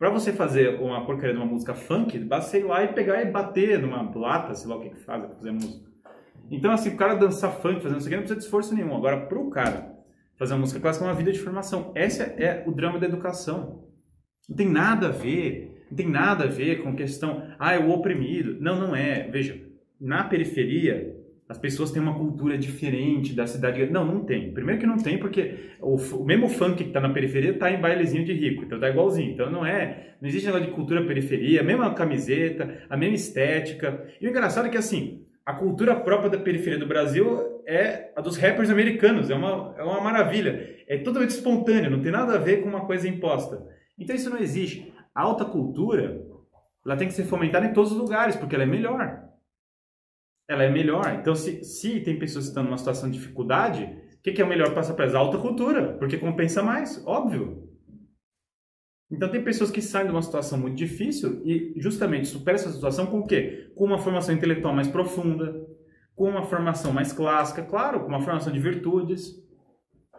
Para 0.00 0.08
você 0.08 0.32
fazer 0.32 0.80
uma 0.80 1.04
porcaria 1.04 1.34
de 1.34 1.38
uma 1.38 1.46
música 1.46 1.74
funk, 1.74 2.18
basta 2.20 2.56
ir 2.56 2.64
lá 2.64 2.82
e 2.82 2.88
pegar 2.88 3.20
e 3.20 3.30
bater 3.30 3.78
numa 3.78 4.10
lata, 4.18 4.54
sei 4.54 4.70
lá 4.70 4.76
o 4.76 4.80
que 4.80 4.88
que 4.88 5.04
faz 5.04 5.22
para 5.22 5.34
fazer 5.34 5.50
música. 5.52 5.90
Então, 6.50 6.72
assim, 6.72 6.88
o 6.88 6.96
cara 6.96 7.14
dançar 7.16 7.52
funk, 7.60 7.82
fazendo 7.82 7.98
isso 7.98 8.06
aqui, 8.06 8.16
não 8.16 8.22
precisa 8.22 8.40
de 8.40 8.46
esforço 8.46 8.74
nenhum. 8.74 8.96
Agora, 8.96 9.26
para 9.26 9.38
o 9.38 9.50
cara 9.50 9.94
fazer 10.38 10.54
uma 10.54 10.60
música 10.60 10.80
clássica 10.80 11.04
é 11.04 11.08
uma 11.08 11.14
vida 11.14 11.30
de 11.30 11.38
formação. 11.38 11.92
Esse 11.94 12.22
é 12.22 12.64
o 12.66 12.72
drama 12.72 12.98
da 12.98 13.04
educação. 13.04 13.84
Não 14.48 14.56
tem 14.56 14.70
nada 14.70 15.08
a 15.08 15.10
ver, 15.10 15.84
não 15.90 15.96
tem 15.98 16.08
nada 16.08 16.44
a 16.44 16.48
ver 16.48 16.82
com 16.82 16.96
questão, 16.96 17.46
ah, 17.58 17.74
é 17.74 17.78
o 17.78 17.90
oprimido. 17.90 18.56
Não, 18.58 18.80
não 18.80 18.96
é. 18.96 19.28
Veja, 19.28 19.60
na 20.00 20.24
periferia, 20.24 21.14
as 21.50 21.58
pessoas 21.58 21.90
têm 21.90 22.00
uma 22.00 22.14
cultura 22.14 22.56
diferente 22.56 23.34
da 23.34 23.44
cidade. 23.44 23.84
Não, 23.86 24.04
não 24.04 24.20
tem. 24.20 24.52
Primeiro 24.52 24.80
que 24.80 24.86
não 24.86 24.96
tem, 24.96 25.18
porque 25.18 25.72
o, 25.80 25.96
o 25.96 26.24
mesmo 26.24 26.48
funk 26.48 26.76
que 26.76 26.90
está 26.90 27.00
na 27.00 27.10
periferia 27.10 27.50
está 27.50 27.68
em 27.68 27.80
bailezinho 27.80 28.24
de 28.24 28.32
rico, 28.32 28.62
então 28.62 28.78
tá 28.78 28.88
igualzinho. 28.88 29.32
Então 29.32 29.50
não 29.50 29.66
é, 29.66 30.14
não 30.20 30.28
existe 30.28 30.46
negócio 30.46 30.68
de 30.68 30.72
cultura 30.72 31.04
periferia, 31.04 31.60
a 31.60 31.64
mesma 31.64 31.92
camiseta, 31.92 32.84
a 32.88 32.96
mesma 32.96 33.16
estética. 33.16 34.06
E 34.20 34.28
o 34.28 34.30
engraçado 34.30 34.68
é 34.68 34.70
que 34.70 34.78
assim, 34.78 35.26
a 35.44 35.52
cultura 35.52 35.96
própria 35.96 36.30
da 36.30 36.38
periferia 36.38 36.78
do 36.78 36.86
Brasil 36.86 37.60
é 37.66 38.12
a 38.14 38.20
dos 38.20 38.36
rappers 38.36 38.70
americanos, 38.70 39.28
é 39.28 39.34
uma, 39.34 39.74
é 39.76 39.82
uma 39.82 40.00
maravilha. 40.00 40.76
É 40.86 40.98
totalmente 40.98 41.30
espontâneo, 41.30 41.90
não 41.90 42.00
tem 42.00 42.12
nada 42.12 42.34
a 42.34 42.38
ver 42.38 42.62
com 42.62 42.68
uma 42.68 42.86
coisa 42.86 43.08
imposta. 43.08 43.60
Então 43.98 44.14
isso 44.14 44.30
não 44.30 44.38
existe. 44.38 44.94
A 45.12 45.22
alta 45.22 45.44
cultura, 45.44 46.22
ela 46.86 46.96
tem 46.96 47.08
que 47.08 47.14
ser 47.14 47.24
fomentada 47.24 47.66
em 47.66 47.72
todos 47.72 47.90
os 47.90 47.98
lugares, 47.98 48.36
porque 48.36 48.54
ela 48.54 48.62
é 48.62 48.68
melhor. 48.68 49.29
Ela 50.50 50.64
é 50.64 50.68
melhor. 50.68 51.16
Então, 51.20 51.32
se, 51.32 51.62
se 51.62 52.00
tem 52.00 52.18
pessoas 52.18 52.46
que 52.46 52.50
estão 52.50 52.64
numa 52.64 52.76
situação 52.76 53.08
de 53.08 53.16
dificuldade, 53.16 53.84
o 53.84 54.20
que, 54.20 54.32
que 54.32 54.42
é 54.42 54.44
o 54.44 54.48
melhor 54.48 54.74
passar 54.74 54.94
para 54.94 55.06
a 55.06 55.16
alta 55.16 55.38
cultura? 55.38 55.94
Porque 55.96 56.18
compensa 56.18 56.60
mais, 56.60 57.00
óbvio. 57.06 57.70
Então 59.08 59.28
tem 59.28 59.44
pessoas 59.44 59.70
que 59.70 59.80
saem 59.80 60.06
de 60.06 60.12
uma 60.12 60.22
situação 60.22 60.58
muito 60.58 60.76
difícil 60.76 61.40
e 61.44 61.72
justamente 61.76 62.26
superam 62.26 62.56
essa 62.56 62.72
situação 62.72 63.06
com 63.06 63.20
o 63.20 63.26
quê? 63.26 63.70
Com 63.76 63.84
uma 63.84 63.98
formação 63.98 64.34
intelectual 64.34 64.74
mais 64.74 64.88
profunda, 64.88 65.64
com 66.16 66.28
uma 66.28 66.42
formação 66.42 66.92
mais 66.92 67.12
clássica, 67.12 67.62
claro, 67.62 68.00
com 68.00 68.08
uma 68.08 68.20
formação 68.20 68.52
de 68.52 68.58
virtudes. 68.58 69.40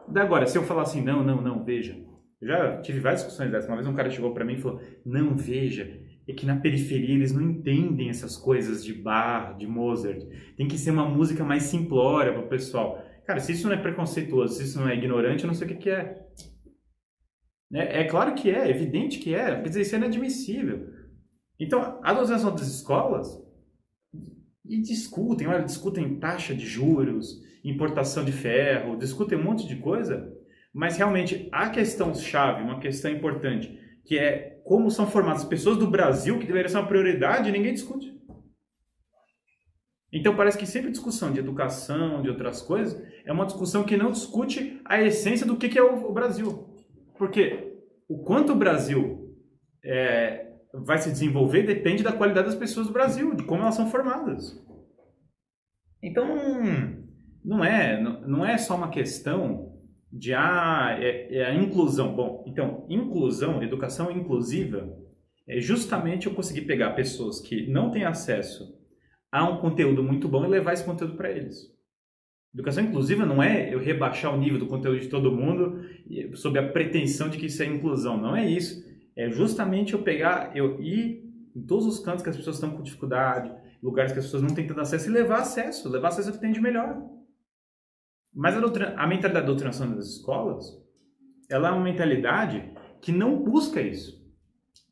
Daí 0.08 0.24
agora, 0.24 0.48
se 0.48 0.58
eu 0.58 0.63
falar 0.63 0.84
assim, 0.84 1.04
não, 1.04 1.24
não, 1.24 1.41
não, 1.41 1.63
veja, 1.63 1.98
eu 2.41 2.48
já 2.48 2.82
tive 2.82 3.02
várias 3.02 3.22
discussões 3.22 3.52
dessas. 3.52 3.70
Uma 3.70 3.76
vez 3.76 3.88
um 3.88 3.94
cara 3.94 4.10
chegou 4.10 4.34
para 4.34 4.46
mim 4.46 4.54
e 4.54 4.62
falou, 4.62 4.82
não, 5.06 5.36
veja, 5.36 6.01
é 6.32 6.34
que 6.34 6.46
na 6.46 6.56
periferia 6.56 7.15
eles 7.15 7.32
não 7.32 7.41
entendem 7.41 8.10
essas 8.10 8.36
coisas 8.38 8.84
de 8.84 8.94
Bach, 8.94 9.58
de 9.58 9.67
Mozart. 9.67 10.24
Tem 10.58 10.67
que 10.67 10.78
ser 10.78 10.91
uma 10.91 11.08
música 11.08 11.44
mais 11.44 11.63
simplória 11.63 12.34
para 12.34 12.44
o 12.44 12.50
pessoal. 12.50 13.04
Cara, 13.26 13.39
se 13.39 13.52
isso 13.54 13.67
não 13.67 13.76
é 13.76 13.78
preconceituoso, 13.78 14.56
se 14.56 14.63
isso 14.63 14.80
não 14.80 14.89
é 14.89 14.96
ignorante, 14.96 15.44
eu 15.44 15.48
não 15.48 15.54
sei 15.54 15.67
o 15.67 15.70
que, 15.70 15.78
que 15.78 15.89
é. 15.89 16.26
É, 17.74 18.02
é 18.02 18.04
claro 18.06 18.34
que 18.36 18.50
é, 18.50 18.67
é 18.67 18.70
evidente 18.70 19.20
que 19.20 19.34
é, 19.34 19.62
quer 19.62 19.70
dizer, 19.70 19.82
isso 19.82 19.96
é 19.96 19.98
inadmissível. 19.98 20.88
Então, 21.60 22.00
a 22.04 22.13
das 22.13 22.67
escolas, 22.67 23.41
e 24.65 24.82
discutem, 24.82 25.48
olha, 25.48 25.63
discutem 25.63 26.17
taxa 26.17 26.56
de 26.56 26.65
juros, 26.65 27.41
importação 27.63 28.24
de 28.24 28.32
ferro, 28.32 28.98
discutem 28.98 29.38
um 29.38 29.44
monte 29.44 29.67
de 29.67 29.76
coisa, 29.76 30.32
mas 30.74 30.98
realmente 30.98 31.50
a 31.52 31.70
questão 31.70 32.13
chave, 32.15 32.63
uma 32.63 32.80
questão 32.80 33.12
importante, 33.12 33.78
que 34.06 34.17
é 34.17 34.51
como 34.63 34.89
são 34.91 35.08
formadas 35.08 35.41
as 35.41 35.47
pessoas 35.47 35.78
do 35.78 35.89
Brasil, 35.89 36.39
que 36.39 36.45
deveria 36.45 36.69
ser 36.69 36.78
uma 36.78 36.88
prioridade, 36.88 37.52
ninguém 37.52 37.74
discute. 37.74 38.19
Então 40.13 40.36
parece 40.36 40.58
que 40.58 40.65
sempre 40.65 40.91
discussão 40.91 41.32
de 41.32 41.39
educação, 41.39 42.21
de 42.21 42.30
outras 42.30 42.62
coisas, 42.62 43.02
é 43.26 43.32
uma 43.32 43.45
discussão 43.45 43.84
que 43.84 43.95
não 43.95 44.12
discute 44.12 44.82
a 44.84 45.02
essência 45.02 45.45
do 45.45 45.56
que 45.56 45.78
é 45.78 45.82
o 45.82 46.12
Brasil. 46.12 46.69
Porque 47.17 47.78
o 48.10 48.19
quanto 48.24 48.52
o 48.52 48.58
Brasil 48.58 49.38
é, 49.84 50.52
vai 50.74 50.97
se 50.97 51.12
desenvolver 51.12 51.63
depende 51.63 52.04
da 52.04 52.12
qualidade 52.12 52.47
das 52.47 52.58
pessoas 52.58 52.88
do 52.88 52.93
Brasil, 52.93 53.34
de 53.34 53.43
como 53.43 53.62
elas 53.62 53.76
são 53.76 53.89
formadas. 53.89 54.62
Então, 56.04 56.28
não 57.43 57.63
é, 57.63 58.02
não 58.02 58.45
é 58.45 58.58
só 58.58 58.76
uma 58.76 58.89
questão 58.89 59.71
de 60.12 60.34
ah, 60.34 60.97
é, 61.00 61.38
é, 61.38 61.45
a 61.45 61.56
inclusão. 61.56 62.13
Bom, 62.13 62.43
então, 62.45 62.86
inclusão, 62.89 63.63
educação 63.63 64.12
inclusiva, 64.12 64.97
é 65.47 65.60
justamente 65.60 66.28
eu 66.28 66.34
conseguir 66.34 66.62
pegar 66.62 66.91
pessoas 66.91 67.39
que 67.39 67.67
não 67.67 67.91
têm 67.91 68.04
acesso 68.04 68.78
a 69.32 69.47
um 69.50 69.58
conteúdo 69.58 70.04
muito 70.04 70.28
bom 70.28 70.43
e 70.43 70.50
levar 70.50 70.74
esse 70.74 70.84
conteúdo 70.84 71.15
para 71.15 71.32
eles. 71.32 71.71
Educação 72.54 72.84
inclusiva 72.84 73.26
não 73.26 73.41
é 73.41 73.74
eu 73.74 73.80
rebaixar 73.80 74.36
o 74.36 74.38
nível 74.38 74.60
do 74.60 74.67
conteúdo 74.67 75.00
de 75.00 75.08
todo 75.08 75.32
mundo 75.32 75.86
sob 76.36 76.60
a 76.60 76.67
pretensão 76.67 77.30
de 77.30 77.38
que 77.38 77.45
isso 77.45 77.63
é 77.63 77.65
inclusão. 77.65 78.17
Não 78.17 78.36
é 78.36 78.45
isso. 78.45 78.84
É 79.15 79.30
justamente 79.30 79.93
eu 79.93 80.02
pegar, 80.02 80.52
eu 80.56 80.82
ir 80.82 81.32
em 81.56 81.62
todos 81.62 81.86
os 81.86 82.00
cantos 82.00 82.21
que 82.24 82.30
as 82.30 82.36
pessoas 82.36 82.58
estão 82.58 82.71
com 82.71 82.84
dificuldade, 82.84 83.54
lugares 83.82 84.12
que 84.12 84.19
as 84.19 84.26
pessoas 84.26 84.43
não 84.43 84.54
têm 84.54 84.67
tanto 84.67 84.82
acesso 84.82 85.10
e 85.10 85.13
levar 85.13 85.39
acesso, 85.39 85.89
levar 85.89 86.10
acesso 86.10 86.30
ao 86.30 86.36
que 86.36 86.41
tem 86.41 86.52
de 86.52 86.60
melhor. 86.60 87.02
Mas 88.34 88.56
a, 88.56 88.60
a 88.60 89.08
mentalidade 89.08 89.34
da 89.34 89.41
doutrinação 89.41 89.96
das 89.96 90.08
escolas, 90.08 90.65
ela 91.50 91.70
é 91.70 91.72
uma 91.72 91.84
mentalidade 91.84 92.72
que 93.02 93.12
não 93.12 93.44
busca 93.44 93.82
isso. 93.82 94.22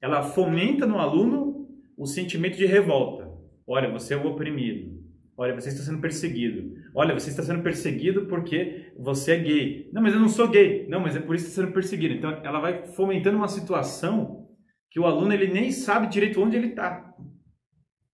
Ela 0.02 0.24
fomenta 0.24 0.86
no 0.86 0.98
aluno 0.98 1.68
o 1.98 2.06
sentimento 2.06 2.58
de 2.58 2.66
revolta. 2.66 3.30
Olha, 3.68 3.92
você 3.92 4.14
é 4.14 4.18
o 4.18 4.28
oprimido. 4.28 5.00
Olha, 5.38 5.54
você 5.54 5.70
está 5.70 5.82
sendo 5.84 6.02
perseguido. 6.02 6.74
Olha, 6.94 7.14
você 7.14 7.30
está 7.30 7.42
sendo 7.42 7.64
perseguido 7.64 8.26
porque 8.26 8.92
você 8.98 9.34
é 9.34 9.40
gay. 9.40 9.90
Não, 9.94 10.02
mas 10.02 10.14
eu 10.14 10.20
não 10.20 10.28
sou 10.28 10.50
gay. 10.50 10.86
Não, 10.90 11.00
mas 11.00 11.16
é 11.16 11.20
por 11.20 11.36
isso 11.36 11.46
que 11.46 11.52
está 11.52 11.62
sendo 11.62 11.74
perseguido. 11.74 12.14
Então, 12.14 12.32
ela 12.44 12.60
vai 12.60 12.88
fomentando 12.88 13.38
uma 13.38 13.48
situação 13.48 14.50
que 14.92 15.00
o 15.00 15.06
aluno 15.06 15.32
ele 15.32 15.48
nem 15.48 15.72
sabe 15.72 16.08
direito 16.08 16.42
onde 16.42 16.58
ele 16.58 16.68
está. 16.68 17.14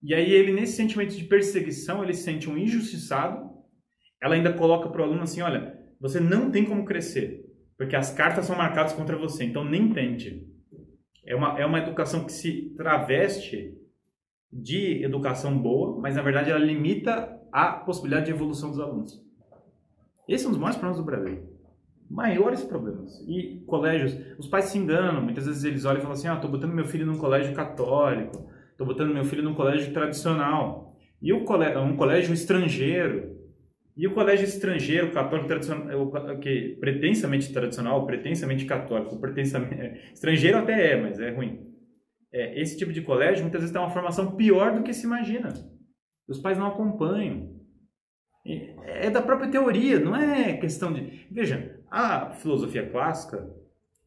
E 0.03 0.13
aí 0.13 0.31
ele 0.31 0.51
nesse 0.51 0.75
sentimento 0.75 1.15
de 1.15 1.23
perseguição 1.23 2.03
ele 2.03 2.13
sente 2.13 2.47
um 2.47 2.57
injustiçado 2.57 3.54
ela 4.21 4.36
ainda 4.36 4.54
coloca 4.54 4.89
para 4.89 5.01
o 5.01 5.04
aluno 5.06 5.23
assim: 5.23 5.41
olha, 5.41 5.80
você 5.99 6.19
não 6.19 6.51
tem 6.51 6.65
como 6.65 6.86
crescer, 6.86 7.45
porque 7.78 7.95
as 7.95 8.13
cartas 8.13 8.45
são 8.45 8.56
marcadas 8.56 8.93
contra 8.93 9.17
você, 9.17 9.43
então 9.43 9.63
nem 9.63 9.91
tente. 9.91 10.47
É 11.25 11.36
uma, 11.36 11.60
é 11.60 11.65
uma 11.65 11.80
educação 11.80 12.23
que 12.23 12.32
se 12.32 12.73
traveste 12.78 13.75
de 14.51 15.04
educação 15.04 15.58
boa, 15.58 15.99
mas 15.99 16.15
na 16.15 16.21
verdade 16.21 16.51
ela 16.51 16.60
limita 16.60 17.36
a 17.51 17.71
possibilidade 17.71 18.28
de 18.28 18.32
evolução 18.32 18.69
dos 18.69 18.80
alunos. 18.80 19.23
Esse 20.28 20.45
é 20.45 20.47
um 20.47 20.51
dos 20.51 20.60
maiores 20.60 20.78
problemas 20.78 20.97
do 20.97 21.06
Brasil. 21.06 21.56
Maiores 22.10 22.63
problemas. 22.63 23.19
E 23.28 23.63
colégios, 23.65 24.15
os 24.38 24.47
pais 24.47 24.65
se 24.65 24.78
enganam, 24.78 25.21
muitas 25.21 25.45
vezes 25.45 25.63
eles 25.63 25.86
olham 25.86 25.97
e 25.97 26.01
falam 26.01 26.13
assim: 26.13 26.28
ah, 26.28 26.36
estou 26.36 26.49
botando 26.49 26.73
meu 26.73 26.86
filho 26.86 27.06
num 27.06 27.17
colégio 27.17 27.54
católico, 27.54 28.47
estou 28.71 28.86
botando 28.86 29.13
meu 29.13 29.23
filho 29.23 29.43
num 29.43 29.56
colégio 29.56 29.91
tradicional. 29.91 30.95
E 31.21 31.34
o 31.34 31.43
colégio, 31.43 31.80
um 31.80 31.95
colégio 31.95 32.34
estrangeiro, 32.34 33.36
e 33.95 34.08
o 34.08 34.13
colégio 34.13 34.43
estrangeiro, 34.43 35.12
católico 35.12 35.47
tradicional, 35.47 36.39
que 36.39 36.75
pretensamente 36.81 37.51
tradicional, 37.53 38.05
pretensamente 38.05 38.65
católico, 38.65 39.19
pretensamente, 39.19 39.81
é, 39.81 40.12
estrangeiro 40.13 40.58
até 40.58 40.91
é, 40.91 41.01
mas 41.01 41.19
é 41.19 41.29
ruim. 41.31 41.73
É, 42.31 42.60
esse 42.62 42.77
tipo 42.77 42.91
de 42.91 43.01
colégio 43.01 43.43
muitas 43.43 43.62
vezes 43.62 43.71
tem 43.71 43.81
uma 43.81 43.91
formação 43.91 44.36
pior 44.36 44.75
do 44.75 44.84
que 44.84 44.93
se 44.93 45.05
imagina. 45.05 45.53
Os 46.27 46.39
pais 46.39 46.58
não 46.58 46.67
acompanham. 46.67 47.55
É 48.84 49.10
da 49.10 49.21
própria 49.21 49.49
teoria, 49.49 49.99
não 49.99 50.15
é 50.15 50.53
questão 50.58 50.93
de. 50.93 51.25
Veja, 51.31 51.79
a 51.89 52.31
filosofia 52.31 52.88
clássica 52.88 53.49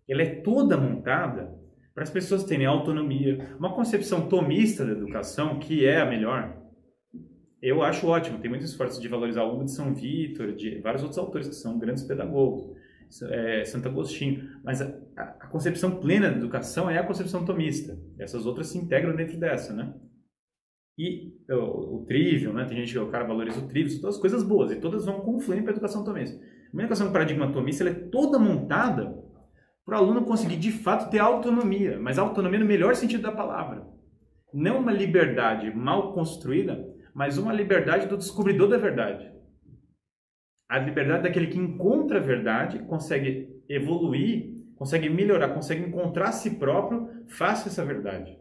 ela 0.08 0.22
é 0.22 0.26
toda 0.42 0.76
montada 0.76 1.58
para 1.94 2.04
as 2.04 2.10
pessoas 2.10 2.44
terem 2.44 2.66
autonomia, 2.66 3.56
uma 3.58 3.74
concepção 3.74 4.28
tomista 4.28 4.84
da 4.84 4.92
educação 4.92 5.58
que 5.58 5.84
é 5.84 6.00
a 6.00 6.06
melhor 6.06 6.57
eu 7.60 7.82
acho 7.82 8.06
ótimo. 8.06 8.38
Tem 8.38 8.48
muitos 8.48 8.70
esforços 8.70 9.00
de 9.00 9.08
valorizar 9.08 9.42
o 9.44 9.54
Hugo 9.54 9.64
de 9.64 9.72
São 9.72 9.94
Vitor, 9.94 10.52
de 10.52 10.78
vários 10.80 11.02
outros 11.02 11.18
autores 11.18 11.48
que 11.48 11.54
são 11.54 11.78
grandes 11.78 12.04
pedagogos, 12.04 12.76
é, 13.30 13.64
Santo 13.64 13.88
Agostinho. 13.88 14.48
Mas 14.64 14.80
a, 14.80 14.92
a, 15.16 15.46
concepção 15.48 15.96
plena 15.98 16.30
da 16.30 16.36
educação 16.36 16.88
é 16.88 16.98
a 16.98 17.06
concepção 17.06 17.44
tomista. 17.44 17.98
Essas 18.18 18.46
outras 18.46 18.68
se 18.68 18.78
integram 18.78 19.16
dentro 19.16 19.38
dessa, 19.38 19.72
né? 19.72 19.92
E 20.96 21.32
o, 21.50 21.96
o 21.96 22.04
trivial, 22.06 22.52
né? 22.52 22.64
Tem 22.64 22.76
gente 22.76 22.92
que 22.92 22.98
o 22.98 23.10
cara 23.10 23.24
valoriza 23.24 23.60
o 23.60 23.68
trivial, 23.68 23.90
são 23.90 24.00
todas 24.00 24.18
coisas 24.18 24.42
boas 24.42 24.70
e 24.70 24.76
todas 24.76 25.04
vão 25.04 25.20
confluir 25.20 25.62
para 25.62 25.72
a 25.72 25.74
educação 25.74 26.04
tomista. 26.04 26.40
A 26.72 26.80
educação 26.80 27.12
paradigma 27.12 27.52
tomista 27.52 27.82
ela 27.82 27.90
é 27.90 27.94
toda 27.94 28.38
montada 28.38 29.16
para 29.84 29.96
o 29.96 30.04
aluno 30.04 30.24
conseguir 30.24 30.56
de 30.56 30.70
fato 30.70 31.10
ter 31.10 31.18
autonomia, 31.18 31.98
mas 31.98 32.18
autonomia 32.18 32.60
no 32.60 32.66
melhor 32.66 32.94
sentido 32.94 33.22
da 33.22 33.32
palavra. 33.32 33.86
Não 34.52 34.80
uma 34.80 34.92
liberdade 34.92 35.74
mal 35.74 36.12
construída 36.12 36.86
mas 37.14 37.38
uma 37.38 37.52
liberdade 37.52 38.06
do 38.06 38.16
descobridor 38.16 38.68
da 38.68 38.78
verdade. 38.78 39.32
A 40.68 40.78
liberdade 40.78 41.22
daquele 41.22 41.46
que 41.46 41.58
encontra 41.58 42.18
a 42.18 42.22
verdade, 42.22 42.78
consegue 42.80 43.62
evoluir, 43.68 44.58
consegue 44.76 45.08
melhorar, 45.08 45.48
consegue 45.48 45.82
encontrar 45.82 46.28
a 46.28 46.32
si 46.32 46.58
próprio, 46.58 47.08
faça 47.28 47.68
essa 47.68 47.84
verdade. 47.84 48.38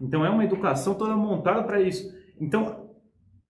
Então 0.00 0.24
é 0.24 0.30
uma 0.30 0.44
educação 0.44 0.94
toda 0.94 1.16
montada 1.16 1.62
para 1.62 1.80
isso. 1.80 2.12
Então 2.40 2.90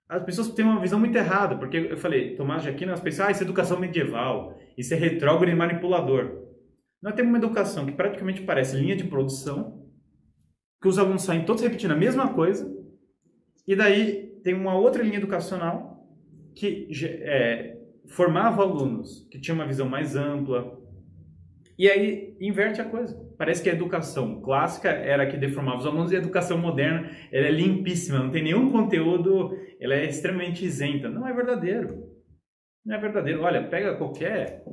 as 0.08 0.24
pessoas 0.24 0.50
têm 0.50 0.64
uma 0.64 0.80
visão 0.80 0.98
muito 0.98 1.16
errada, 1.16 1.56
porque 1.56 1.76
eu 1.76 1.96
falei, 1.96 2.34
Tomás 2.34 2.64
de 2.64 2.68
Aquino, 2.68 2.90
elas 2.90 3.00
pensam, 3.00 3.26
ah, 3.26 3.30
isso 3.30 3.42
é 3.42 3.44
educação 3.44 3.78
medieval, 3.78 4.58
isso 4.76 4.92
é 4.92 4.96
retrógrado 4.96 5.52
e 5.52 5.54
manipulador. 5.54 6.48
Nós 7.00 7.14
temos 7.14 7.30
uma 7.30 7.38
educação 7.38 7.86
que 7.86 7.92
praticamente 7.92 8.42
parece 8.42 8.76
linha 8.76 8.96
de 8.96 9.04
produção, 9.04 9.88
que 10.82 10.88
os 10.88 10.98
alunos 10.98 11.22
saem 11.22 11.44
todos 11.44 11.62
repetindo 11.62 11.92
a 11.92 11.96
mesma 11.96 12.34
coisa, 12.34 12.68
e 13.70 13.76
daí 13.76 14.36
tem 14.42 14.52
uma 14.52 14.74
outra 14.74 15.00
linha 15.00 15.18
educacional 15.18 16.04
que 16.56 16.88
é, 17.22 17.78
formava 18.08 18.64
alunos 18.64 19.28
que 19.30 19.40
tinham 19.40 19.54
uma 19.54 19.64
visão 19.64 19.88
mais 19.88 20.16
ampla. 20.16 20.76
E 21.78 21.88
aí 21.88 22.36
inverte 22.40 22.80
a 22.80 22.84
coisa. 22.84 23.16
Parece 23.38 23.62
que 23.62 23.70
a 23.70 23.72
educação 23.72 24.40
clássica 24.40 24.88
era 24.88 25.22
a 25.22 25.26
que 25.26 25.36
deformava 25.36 25.78
os 25.78 25.86
alunos 25.86 26.10
e 26.10 26.16
a 26.16 26.18
educação 26.18 26.58
moderna 26.58 27.12
ela 27.30 27.46
é 27.46 27.52
limpíssima, 27.52 28.18
não 28.18 28.32
tem 28.32 28.42
nenhum 28.42 28.72
conteúdo, 28.72 29.56
ela 29.80 29.94
é 29.94 30.04
extremamente 30.04 30.64
isenta. 30.64 31.08
Não 31.08 31.24
é 31.24 31.32
verdadeiro. 31.32 32.10
Não 32.84 32.96
é 32.96 32.98
verdadeiro. 32.98 33.42
Olha, 33.42 33.68
pega 33.68 33.96
qualquer. 33.96 34.64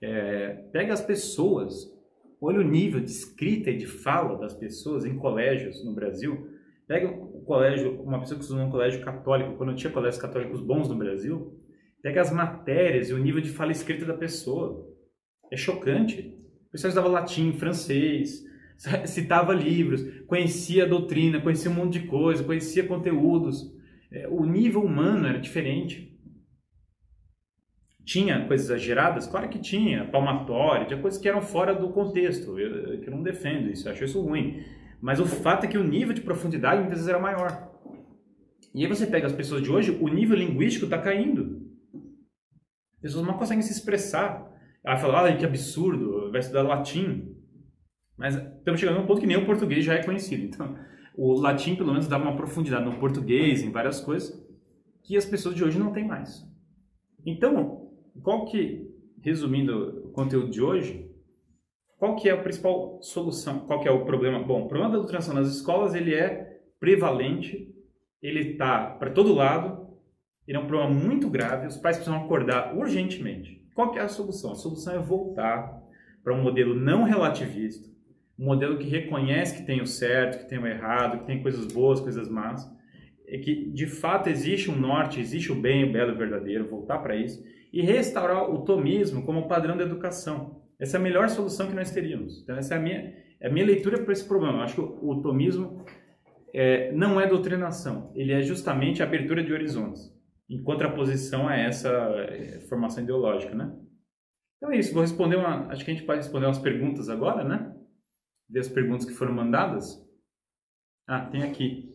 É, 0.00 0.50
pega 0.72 0.92
as 0.92 1.00
pessoas, 1.00 1.92
olha 2.40 2.60
o 2.60 2.62
nível 2.62 3.00
de 3.00 3.10
escrita 3.10 3.68
e 3.68 3.76
de 3.76 3.88
fala 3.88 4.38
das 4.38 4.54
pessoas 4.54 5.04
em 5.04 5.16
colégios 5.16 5.84
no 5.84 5.92
Brasil 5.92 6.56
Pega 6.88 7.14
colégio, 7.48 8.02
uma 8.02 8.20
pessoa 8.20 8.36
que 8.36 8.44
estudou 8.44 8.62
num 8.62 8.70
colégio 8.70 9.02
católico, 9.02 9.56
quando 9.56 9.74
tinha 9.74 9.90
colégios 9.90 10.20
católicos 10.20 10.60
bons 10.60 10.88
no 10.88 10.94
Brasil, 10.94 11.58
pega 12.02 12.20
as 12.20 12.30
matérias 12.30 13.08
e 13.08 13.14
o 13.14 13.18
nível 13.18 13.40
de 13.40 13.48
fala 13.48 13.72
escrita 13.72 14.04
da 14.04 14.14
pessoa. 14.14 14.86
É 15.50 15.56
chocante. 15.56 16.36
O 16.68 16.72
pessoal 16.72 16.90
estudava 16.90 17.08
latim, 17.08 17.54
francês, 17.54 18.44
citava 19.08 19.54
livros, 19.54 20.04
conhecia 20.26 20.84
a 20.84 20.86
doutrina, 20.86 21.40
conhecia 21.40 21.70
um 21.70 21.74
monte 21.74 21.98
de 21.98 22.06
coisa, 22.06 22.44
conhecia 22.44 22.86
conteúdos. 22.86 23.74
É, 24.12 24.28
o 24.28 24.44
nível 24.44 24.82
humano 24.82 25.26
era 25.26 25.38
diferente. 25.38 26.14
Tinha 28.04 28.46
coisas 28.46 28.66
exageradas? 28.66 29.26
Claro 29.26 29.48
que 29.48 29.58
tinha, 29.58 30.04
palmatória, 30.06 30.86
tinha 30.86 31.00
coisas 31.00 31.20
que 31.20 31.28
eram 31.28 31.40
fora 31.40 31.74
do 31.74 31.88
contexto. 31.90 32.58
Eu, 32.58 33.02
eu 33.02 33.10
não 33.10 33.22
defendo 33.22 33.70
isso, 33.70 33.88
eu 33.88 33.92
acho 33.92 34.04
isso 34.04 34.20
ruim. 34.20 34.62
Mas 35.00 35.20
o 35.20 35.26
fato 35.26 35.64
é 35.64 35.68
que 35.68 35.78
o 35.78 35.84
nível 35.84 36.14
de 36.14 36.20
profundidade 36.20 36.80
muitas 36.80 36.98
vezes 36.98 37.08
era 37.08 37.18
maior. 37.18 37.68
E 38.74 38.84
aí 38.84 38.88
você 38.88 39.06
pega 39.06 39.26
as 39.26 39.32
pessoas 39.32 39.62
de 39.62 39.70
hoje, 39.70 39.90
o 40.00 40.08
nível 40.08 40.36
linguístico 40.36 40.84
está 40.84 40.98
caindo. 40.98 41.66
As 42.96 43.02
pessoas 43.02 43.26
não 43.26 43.34
conseguem 43.34 43.62
se 43.62 43.72
expressar. 43.72 44.46
Ela 44.84 44.96
fala, 44.96 45.28
ah, 45.28 45.36
que 45.36 45.44
absurdo, 45.44 46.30
vai 46.30 46.40
estudar 46.40 46.62
latim. 46.62 47.34
Mas 48.16 48.34
estamos 48.34 48.80
chegando 48.80 48.98
a 48.98 49.02
um 49.02 49.06
ponto 49.06 49.20
que 49.20 49.26
nem 49.26 49.36
o 49.36 49.46
português 49.46 49.84
já 49.84 49.94
é 49.94 50.04
conhecido. 50.04 50.44
Então, 50.44 50.76
o 51.16 51.34
latim, 51.40 51.76
pelo 51.76 51.90
menos, 51.92 52.08
dá 52.08 52.16
uma 52.16 52.36
profundidade 52.36 52.84
no 52.84 52.98
português, 52.98 53.62
em 53.62 53.70
várias 53.70 54.00
coisas, 54.00 54.44
que 55.02 55.16
as 55.16 55.24
pessoas 55.24 55.54
de 55.54 55.64
hoje 55.64 55.78
não 55.78 55.92
têm 55.92 56.06
mais. 56.06 56.44
Então, 57.24 57.90
qual 58.22 58.44
que, 58.46 58.88
resumindo 59.22 60.06
o 60.06 60.12
conteúdo 60.12 60.50
de 60.50 60.60
hoje, 60.60 61.07
qual 61.98 62.14
que 62.14 62.28
é 62.28 62.32
a 62.32 62.36
principal 62.36 62.98
solução? 63.02 63.60
Qual 63.66 63.80
que 63.80 63.88
é 63.88 63.90
o 63.90 64.04
problema? 64.04 64.38
Bom, 64.38 64.62
o 64.62 64.68
problema 64.68 64.92
da 64.92 64.98
doutrinação 64.98 65.34
nas 65.34 65.48
escolas 65.48 65.94
ele 65.94 66.14
é 66.14 66.60
prevalente, 66.78 67.74
ele 68.22 68.52
está 68.52 68.86
para 68.86 69.10
todo 69.10 69.34
lado, 69.34 69.88
ele 70.46 70.56
é 70.56 70.60
um 70.60 70.66
problema 70.66 70.94
muito 70.94 71.28
grave, 71.28 71.66
os 71.66 71.76
pais 71.76 71.96
precisam 71.96 72.24
acordar 72.24 72.76
urgentemente. 72.76 73.66
Qual 73.74 73.90
que 73.90 73.98
é 73.98 74.02
a 74.02 74.08
solução? 74.08 74.52
A 74.52 74.54
solução 74.54 74.94
é 74.94 74.98
voltar 74.98 75.82
para 76.22 76.32
um 76.32 76.42
modelo 76.42 76.74
não 76.74 77.02
relativista, 77.02 77.88
um 78.38 78.44
modelo 78.44 78.78
que 78.78 78.88
reconhece 78.88 79.56
que 79.56 79.66
tem 79.66 79.80
o 79.82 79.86
certo, 79.86 80.38
que 80.38 80.48
tem 80.48 80.58
o 80.58 80.66
errado, 80.66 81.18
que 81.18 81.26
tem 81.26 81.42
coisas 81.42 81.66
boas, 81.66 82.00
coisas 82.00 82.28
más, 82.28 82.70
é 83.26 83.38
que 83.38 83.70
de 83.70 83.86
fato 83.86 84.28
existe 84.28 84.70
um 84.70 84.78
norte, 84.78 85.20
existe 85.20 85.50
o 85.50 85.60
bem, 85.60 85.84
o 85.84 85.92
belo 85.92 86.14
o 86.14 86.16
verdadeiro, 86.16 86.68
voltar 86.68 86.98
para 86.98 87.16
isso 87.16 87.44
e 87.72 87.82
restaurar 87.82 88.48
o 88.50 88.64
tomismo 88.64 89.24
como 89.24 89.48
padrão 89.48 89.76
da 89.76 89.84
educação. 89.84 90.57
Essa 90.78 90.96
é 90.96 91.00
a 91.00 91.02
melhor 91.02 91.28
solução 91.28 91.68
que 91.68 91.74
nós 91.74 91.90
teríamos. 91.90 92.42
Então, 92.42 92.56
essa 92.56 92.74
é 92.74 92.78
a 92.78 92.80
minha, 92.80 93.14
é 93.40 93.48
a 93.48 93.52
minha 93.52 93.66
leitura 93.66 94.02
para 94.02 94.12
esse 94.12 94.26
problema. 94.26 94.58
Eu 94.58 94.62
acho 94.62 94.74
que 94.74 94.80
o, 94.80 95.10
o 95.10 95.22
tomismo 95.22 95.84
é, 96.54 96.92
não 96.92 97.20
é 97.20 97.26
doutrinação, 97.26 98.12
ele 98.14 98.32
é 98.32 98.42
justamente 98.42 99.02
a 99.02 99.06
abertura 99.06 99.42
de 99.42 99.52
horizontes, 99.52 100.12
em 100.48 100.62
contraposição 100.62 101.48
a 101.48 101.56
essa 101.56 101.90
é, 101.90 102.60
formação 102.68 103.02
ideológica, 103.02 103.54
né? 103.54 103.76
Então 104.56 104.72
é 104.72 104.78
isso, 104.78 104.92
vou 104.92 105.02
responder 105.02 105.36
uma. 105.36 105.66
Acho 105.68 105.84
que 105.84 105.90
a 105.90 105.94
gente 105.94 106.06
pode 106.06 106.18
responder 106.18 106.46
umas 106.46 106.58
perguntas 106.58 107.08
agora, 107.08 107.44
né? 107.44 107.74
Ver 108.48 108.60
as 108.60 108.68
perguntas 108.68 109.04
que 109.04 109.12
foram 109.12 109.32
mandadas. 109.32 110.04
Ah, 111.06 111.26
tem 111.26 111.42
aqui. 111.42 111.94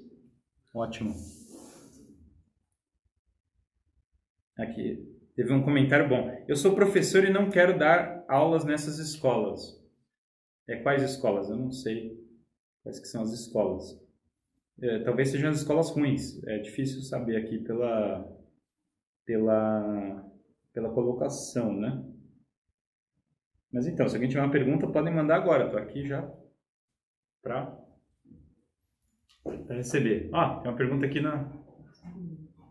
Ótimo. 0.74 1.14
Aqui. 4.58 5.13
Teve 5.36 5.52
um 5.52 5.64
comentário 5.64 6.08
bom. 6.08 6.44
Eu 6.48 6.56
sou 6.56 6.76
professor 6.76 7.24
e 7.24 7.32
não 7.32 7.50
quero 7.50 7.78
dar 7.78 8.24
aulas 8.28 8.64
nessas 8.64 9.00
escolas. 9.00 9.82
É 10.68 10.78
quais 10.78 11.02
escolas? 11.02 11.50
Eu 11.50 11.58
não 11.58 11.72
sei 11.72 12.18
quais 12.84 13.00
que 13.00 13.08
são 13.08 13.22
as 13.22 13.32
escolas. 13.32 14.00
É, 14.82 15.00
talvez 15.00 15.30
sejam 15.30 15.50
as 15.50 15.58
escolas 15.58 15.90
ruins. 15.90 16.44
É 16.46 16.60
difícil 16.60 17.02
saber 17.02 17.38
aqui 17.38 17.58
pela 17.60 18.32
pela 19.26 20.32
pela 20.74 20.90
colocação, 20.90 21.74
né? 21.74 22.04
Mas 23.72 23.88
então, 23.88 24.08
se 24.08 24.16
alguém 24.16 24.30
tiver 24.30 24.42
uma 24.42 24.52
pergunta, 24.52 24.88
podem 24.88 25.14
mandar 25.14 25.38
agora. 25.38 25.66
Estou 25.66 25.80
aqui 25.80 26.08
já 26.08 26.32
para 27.42 27.76
receber. 29.70 30.30
Ah, 30.32 30.60
tem 30.62 30.72
uma 30.72 30.78
pergunta 30.78 31.06
aqui 31.06 31.20
na. 31.20 31.52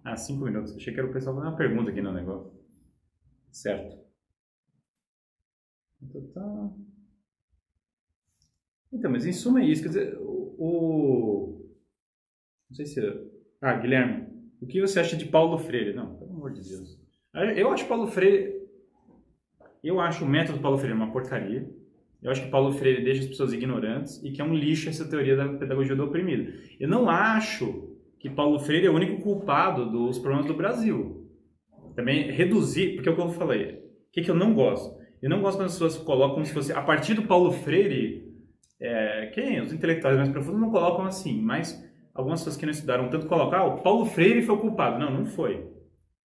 Ah, 0.05 0.17
cinco 0.17 0.45
minutos. 0.45 0.77
Achei 0.77 0.93
que 0.93 1.01
era 1.01 1.09
o 1.09 1.13
pessoal 1.13 1.35
fazendo 1.35 1.51
uma 1.51 1.57
pergunta 1.57 1.91
aqui 1.91 2.01
no 2.01 2.13
negócio. 2.13 2.52
Certo. 3.53 4.03
Então, 6.03 6.27
tá... 6.29 6.71
então 8.93 9.11
mas 9.11 9.25
em 9.25 9.33
suma 9.33 9.61
é 9.61 9.67
isso. 9.67 9.83
Quer 9.83 9.89
dizer, 9.89 10.19
o. 10.19 11.65
Não 12.69 12.77
sei 12.77 12.87
se. 12.87 13.01
Ah, 13.61 13.75
Guilherme, 13.75 14.27
o 14.61 14.67
que 14.67 14.81
você 14.81 14.99
acha 14.99 15.17
de 15.17 15.27
Paulo 15.27 15.59
Freire? 15.59 15.95
Não, 15.95 16.17
pelo 16.17 16.33
amor 16.33 16.53
de 16.53 16.69
Deus. 16.69 16.99
Eu 17.57 17.71
acho 17.71 17.87
Paulo 17.87 18.09
Freire 18.09 18.63
eu 19.83 19.99
acho 19.99 20.25
o 20.25 20.29
método 20.29 20.61
Paulo 20.61 20.79
Freire 20.79 20.97
uma 20.97 21.11
porcaria. 21.11 21.69
Eu 22.23 22.31
acho 22.31 22.45
que 22.45 22.51
Paulo 22.51 22.71
Freire 22.73 23.03
deixa 23.03 23.23
as 23.23 23.29
pessoas 23.29 23.53
ignorantes 23.53 24.23
e 24.23 24.31
que 24.31 24.41
é 24.41 24.45
um 24.45 24.55
lixo 24.55 24.89
essa 24.89 25.09
teoria 25.09 25.35
da 25.35 25.49
pedagogia 25.49 25.97
do 25.97 26.05
oprimido. 26.05 26.53
Eu 26.79 26.89
não 26.89 27.11
acho 27.11 27.97
que 28.21 28.31
Paulo 28.31 28.61
Freire 28.61 28.87
é 28.87 28.91
o 28.91 28.95
único 28.95 29.21
culpado 29.21 29.91
dos 29.91 30.21
problemas 30.21 30.47
do 30.47 30.55
Brasil. 30.55 31.22
Também 31.95 32.31
reduzir, 32.31 32.95
porque 32.95 33.09
é 33.09 33.13
o 33.13 33.15
que 33.15 33.21
eu 33.21 33.29
falei. 33.29 33.75
O 33.75 34.13
que, 34.13 34.23
que 34.23 34.31
eu 34.31 34.35
não 34.35 34.55
gosto? 34.55 35.01
Eu 35.21 35.31
não 35.31 35.41
gosto 35.41 35.59
quando 35.59 35.67
as 35.67 35.73
pessoas 35.73 35.97
colocam 35.99 36.35
como 36.35 36.47
se 36.47 36.53
fosse 36.53 36.73
a 36.73 36.83
partir 36.83 37.15
do 37.15 37.23
Paulo 37.23 37.53
Freire. 37.53 38.31
É, 38.81 39.27
quem? 39.33 39.61
Os 39.61 39.73
intelectuais 39.73 40.17
mais 40.17 40.29
profundos 40.29 40.61
não 40.61 40.71
colocam 40.71 41.05
assim, 41.05 41.41
mas 41.41 41.83
algumas 42.15 42.41
pessoas 42.41 42.57
que 42.57 42.67
não 42.67 42.73
estudaram 42.73 43.09
tanto 43.09 43.27
colocam, 43.27 43.59
ah, 43.59 43.65
o 43.65 43.83
Paulo 43.83 44.05
Freire 44.05 44.43
foi 44.43 44.55
o 44.57 44.59
culpado. 44.59 44.99
Não, 44.99 45.11
não 45.11 45.27
foi 45.27 45.73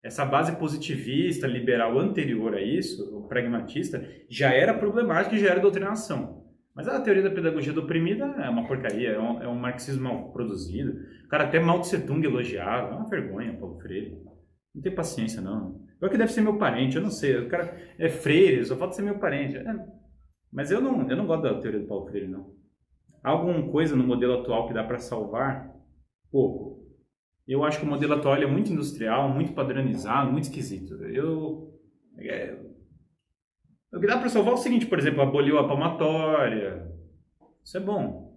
essa 0.04 0.26
base 0.26 0.58
positivista, 0.58 1.48
liberal 1.48 1.98
anterior 1.98 2.54
a 2.54 2.62
isso, 2.62 3.18
o 3.18 3.28
pragmatista, 3.28 4.06
já 4.30 4.54
era 4.54 4.74
problemática 4.74 5.36
e 5.36 5.40
já 5.40 5.50
era 5.50 5.62
doutrinação. 5.62 6.44
Mas 6.76 6.88
a 6.88 7.00
teoria 7.00 7.24
da 7.24 7.30
pedagogia 7.30 7.72
do 7.72 7.82
oprimida 7.82 8.26
é 8.26 8.50
uma 8.50 8.68
porcaria, 8.68 9.12
é 9.12 9.20
um, 9.20 9.42
é 9.42 9.48
um 9.48 9.56
marxismo 9.56 10.04
mal 10.04 10.32
produzido. 10.34 10.92
O 11.26 11.30
cara 11.30 11.46
até 11.46 11.60
Mao 11.60 11.80
Tse 11.80 12.06
Tung 12.06 12.26
elogiava, 12.26 12.90
é 12.90 12.98
uma 12.98 13.08
vergonha, 13.08 13.54
Paulo 13.54 13.80
Freire. 13.80 14.18
Não 14.74 14.82
tem 14.82 14.94
paciência, 14.94 15.42
não. 15.42 15.82
Eu 16.02 16.10
que 16.10 16.18
deve 16.18 16.32
ser 16.32 16.42
meu 16.42 16.58
parente, 16.58 16.96
eu 16.96 17.02
não 17.02 17.12
sei. 17.12 17.38
O 17.38 17.50
cara 17.50 17.78
é 17.98 18.10
freire, 18.10 18.66
só 18.66 18.76
falta 18.76 18.96
ser 18.96 19.04
meu 19.04 19.20
parente. 19.20 19.58
É, 19.58 19.64
mas 20.52 20.72
eu 20.72 20.82
não, 20.82 21.10
eu 21.10 21.16
não 21.16 21.26
gosto 21.26 21.44
da 21.44 21.60
teoria 21.60 21.80
do 21.80 21.88
Paulo 21.88 22.08
Freire, 22.08 22.28
não. 22.28 22.54
Há 23.24 23.30
alguma 23.32 23.72
coisa 23.72 23.96
no 23.96 24.04
modelo 24.04 24.42
atual 24.42 24.68
que 24.68 24.74
dá 24.74 24.84
para 24.84 25.00
salvar? 25.00 25.74
Pouco. 26.32 26.84
Eu 27.48 27.64
acho 27.64 27.80
que 27.80 27.86
o 27.86 27.90
modelo 27.90 28.14
atual 28.14 28.36
é 28.36 28.46
muito 28.46 28.72
industrial, 28.72 29.30
muito 29.30 29.54
padronizado, 29.54 30.32
muito 30.32 30.46
esquisito. 30.46 30.94
Eu, 31.06 31.74
é, 32.18 32.58
o 33.94 34.00
que 34.00 34.08
dá 34.08 34.18
para 34.18 34.30
salvar 34.30 34.54
é 34.54 34.56
o 34.56 34.60
seguinte, 34.60 34.88
por 34.88 34.98
exemplo, 34.98 35.22
aboliu 35.22 35.60
a 35.60 35.68
palmatória. 35.68 36.92
Isso 37.64 37.78
é 37.78 37.80
bom. 37.80 38.34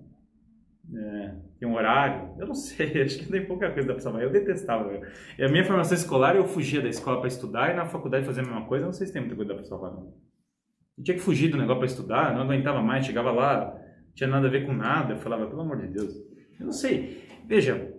É, 0.95 1.37
tem 1.59 1.69
um 1.69 1.75
horário. 1.75 2.35
Eu 2.39 2.47
não 2.47 2.55
sei, 2.57 3.03
acho 3.03 3.19
que 3.19 3.27
tem 3.27 3.47
pouca 3.47 3.71
coisa 3.71 3.89
dá 3.89 3.95
para 3.95 4.03
salvar. 4.03 4.23
Eu 4.23 4.31
detestava. 4.31 5.01
E 5.39 5.45
a 5.45 5.49
minha 5.49 5.65
formação 5.65 5.97
escolar, 5.97 6.37
eu 6.37 6.47
fugia 6.47 6.81
da 6.81 6.89
escola 6.89 7.19
para 7.19 7.29
estudar 7.29 7.73
e 7.73 7.77
na 7.77 7.87
faculdade 7.87 8.27
fazer 8.27 8.41
a 8.41 8.45
mesma 8.45 8.67
coisa. 8.67 8.85
Eu 8.85 8.87
não 8.87 8.93
sei 8.93 9.07
se 9.07 9.13
tem 9.13 9.23
muita 9.23 9.37
coisa 9.37 9.55
para 9.55 9.65
salvar, 9.65 9.93
não. 9.93 10.15
Eu 10.99 11.05
tinha 11.05 11.17
que 11.17 11.23
fugir 11.23 11.49
do 11.49 11.59
negócio 11.59 11.79
para 11.79 11.87
estudar, 11.87 12.35
não 12.35 12.43
aguentava 12.43 12.83
mais, 12.83 13.05
chegava 13.05 13.31
lá, 13.31 13.75
não 14.07 14.15
tinha 14.15 14.29
nada 14.29 14.47
a 14.47 14.51
ver 14.51 14.65
com 14.65 14.73
nada. 14.73 15.15
Eu 15.15 15.19
falava, 15.19 15.47
pelo 15.47 15.61
amor 15.61 15.79
de 15.79 15.89
Deus. 15.89 16.15
Eu 16.59 16.67
não 16.67 16.73
sei. 16.73 17.25
Veja, 17.47 17.93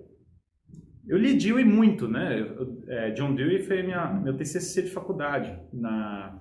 eu 1.07 1.17
li 1.17 1.37
Dewey 1.37 1.63
muito, 1.63 2.07
né? 2.07 2.45
É, 2.87 3.11
John 3.11 3.33
Dewey 3.33 3.63
foi 3.63 3.81
minha, 3.81 4.07
meu 4.13 4.35
TCC 4.35 4.83
de 4.83 4.89
faculdade. 4.89 5.57
Na, 5.71 6.37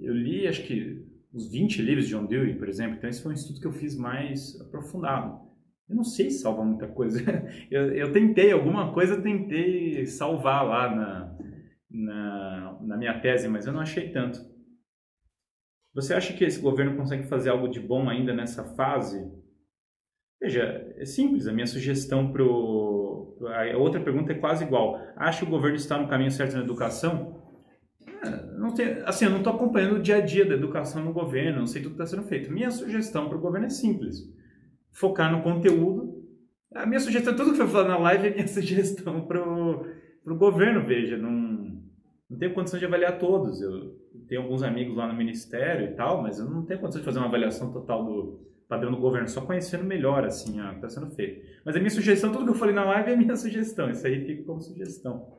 eu 0.00 0.14
li, 0.14 0.46
acho 0.46 0.64
que, 0.64 1.04
uns 1.32 1.50
20 1.50 1.82
livros 1.82 2.06
de 2.06 2.14
John 2.14 2.24
Dewey, 2.24 2.54
por 2.54 2.68
exemplo. 2.68 2.96
Então, 2.96 3.10
esse 3.10 3.22
foi 3.22 3.32
um 3.32 3.34
estudo 3.34 3.60
que 3.60 3.66
eu 3.66 3.72
fiz 3.72 3.96
mais 3.96 4.58
aprofundado. 4.60 5.47
Eu 5.88 5.96
não 5.96 6.04
sei 6.04 6.30
salvar 6.30 6.66
muita 6.66 6.86
coisa. 6.86 7.18
Eu, 7.70 7.92
eu 7.94 8.12
tentei, 8.12 8.52
alguma 8.52 8.92
coisa 8.92 9.14
eu 9.14 9.22
tentei 9.22 10.06
salvar 10.06 10.66
lá 10.66 10.94
na, 10.94 11.38
na, 11.90 12.78
na 12.82 12.96
minha 12.96 13.18
tese, 13.20 13.48
mas 13.48 13.66
eu 13.66 13.72
não 13.72 13.80
achei 13.80 14.10
tanto. 14.10 14.40
Você 15.94 16.14
acha 16.14 16.32
que 16.32 16.44
esse 16.44 16.60
governo 16.60 16.96
consegue 16.96 17.26
fazer 17.26 17.50
algo 17.50 17.68
de 17.68 17.80
bom 17.80 18.08
ainda 18.08 18.32
nessa 18.34 18.64
fase? 18.74 19.30
Veja, 20.40 20.94
é 20.96 21.04
simples. 21.04 21.46
A 21.46 21.52
minha 21.52 21.66
sugestão 21.66 22.32
para 22.32 22.42
a 22.42 23.76
outra 23.76 24.00
pergunta 24.00 24.32
é 24.32 24.38
quase 24.38 24.64
igual. 24.64 25.00
Acha 25.16 25.40
que 25.40 25.46
o 25.46 25.50
governo 25.50 25.76
está 25.76 25.98
no 25.98 26.08
caminho 26.08 26.30
certo 26.30 26.54
na 26.54 26.62
educação? 26.62 27.42
É, 28.24 28.58
não 28.58 28.72
tem, 28.72 28.86
assim, 29.04 29.24
eu 29.24 29.30
não 29.30 29.38
estou 29.38 29.52
acompanhando 29.52 29.96
o 29.96 30.02
dia 30.02 30.16
a 30.16 30.20
dia 30.20 30.44
da 30.44 30.54
educação 30.54 31.04
no 31.04 31.12
governo, 31.12 31.60
não 31.60 31.66
sei 31.66 31.82
tudo 31.82 31.96
que 31.96 32.02
está 32.02 32.16
sendo 32.16 32.28
feito. 32.28 32.52
Minha 32.52 32.70
sugestão 32.70 33.28
para 33.28 33.38
o 33.38 33.40
governo 33.40 33.66
é 33.66 33.70
simples: 33.70 34.22
focar 34.98 35.30
no 35.30 35.42
conteúdo. 35.42 36.24
A 36.74 36.86
minha 36.86 37.00
sugestão, 37.00 37.34
tudo 37.34 37.52
que 37.52 37.56
foi 37.56 37.66
falado 37.66 37.88
na 37.88 37.98
live 37.98 38.28
é 38.28 38.34
minha 38.34 38.46
sugestão 38.48 39.26
para 39.26 39.42
o 39.42 40.36
governo. 40.36 40.86
Veja, 40.86 41.16
não, 41.16 41.80
não 42.28 42.38
tenho 42.38 42.54
condição 42.54 42.78
de 42.78 42.84
avaliar 42.84 43.18
todos. 43.18 43.60
Eu 43.60 43.96
tenho 44.28 44.42
alguns 44.42 44.62
amigos 44.62 44.96
lá 44.96 45.06
no 45.06 45.16
ministério 45.16 45.90
e 45.90 45.94
tal, 45.94 46.22
mas 46.22 46.38
eu 46.38 46.48
não 46.48 46.64
tenho 46.64 46.80
condição 46.80 47.00
de 47.00 47.06
fazer 47.06 47.18
uma 47.18 47.28
avaliação 47.28 47.72
total 47.72 48.04
do, 48.04 48.48
padrão 48.68 48.90
do 48.90 48.98
governo, 48.98 49.26
só 49.26 49.40
conhecendo 49.40 49.84
melhor 49.84 50.24
assim 50.24 50.60
o 50.60 50.68
que 50.70 50.74
está 50.76 50.88
sendo 50.90 51.10
feito. 51.10 51.44
Mas 51.64 51.74
a 51.74 51.78
minha 51.78 51.90
sugestão, 51.90 52.30
tudo 52.30 52.44
que 52.44 52.50
eu 52.50 52.54
falei 52.54 52.74
na 52.74 52.84
live 52.84 53.12
é 53.12 53.16
minha 53.16 53.34
sugestão, 53.36 53.90
isso 53.90 54.06
aí 54.06 54.24
fica 54.26 54.44
como 54.44 54.60
sugestão. 54.60 55.38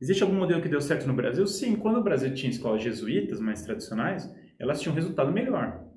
Existe 0.00 0.22
algum 0.22 0.36
modelo 0.36 0.60
que 0.60 0.68
deu 0.68 0.80
certo 0.80 1.06
no 1.06 1.14
Brasil? 1.14 1.46
Sim, 1.46 1.76
quando 1.76 1.98
o 1.98 2.02
Brasil 2.02 2.34
tinha 2.34 2.50
escolas 2.50 2.82
jesuítas 2.82 3.40
mais 3.40 3.62
tradicionais, 3.62 4.28
elas 4.58 4.80
tinham 4.80 4.94
resultado 4.94 5.32
melhor. 5.32 5.91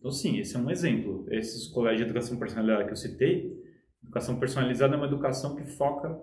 Então, 0.00 0.10
sim, 0.10 0.38
esse 0.38 0.56
é 0.56 0.58
um 0.58 0.68
exemplo. 0.68 1.26
Esses 1.30 1.68
colégios 1.68 2.00
de 2.00 2.06
educação 2.06 2.36
personalizada 2.36 2.84
que 2.84 2.92
eu 2.92 2.96
citei, 2.96 3.56
educação 4.02 4.40
personalizada 4.40 4.94
é 4.94 4.96
uma 4.96 5.06
educação 5.06 5.54
que 5.54 5.64
foca 5.64 6.18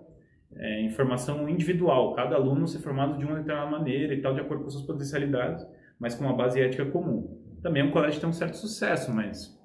é, 0.54 0.82
em 0.82 0.90
formação 0.90 1.48
individual, 1.48 2.14
cada 2.14 2.36
aluno 2.36 2.68
ser 2.68 2.80
formado 2.80 3.16
de 3.16 3.24
uma 3.24 3.36
determinada 3.36 3.70
maneira 3.70 4.12
e 4.12 4.20
tal, 4.20 4.34
de 4.34 4.40
acordo 4.40 4.64
com 4.64 4.70
suas 4.70 4.84
potencialidades, 4.84 5.66
mas 5.98 6.14
com 6.14 6.24
uma 6.24 6.36
base 6.36 6.60
ética 6.60 6.84
comum 6.84 7.38
também 7.62 7.82
é 7.82 7.84
um 7.84 7.90
colégio 7.90 8.14
que 8.14 8.20
tem 8.20 8.28
um 8.28 8.32
certo 8.32 8.56
sucesso, 8.56 9.12
mas 9.12 9.56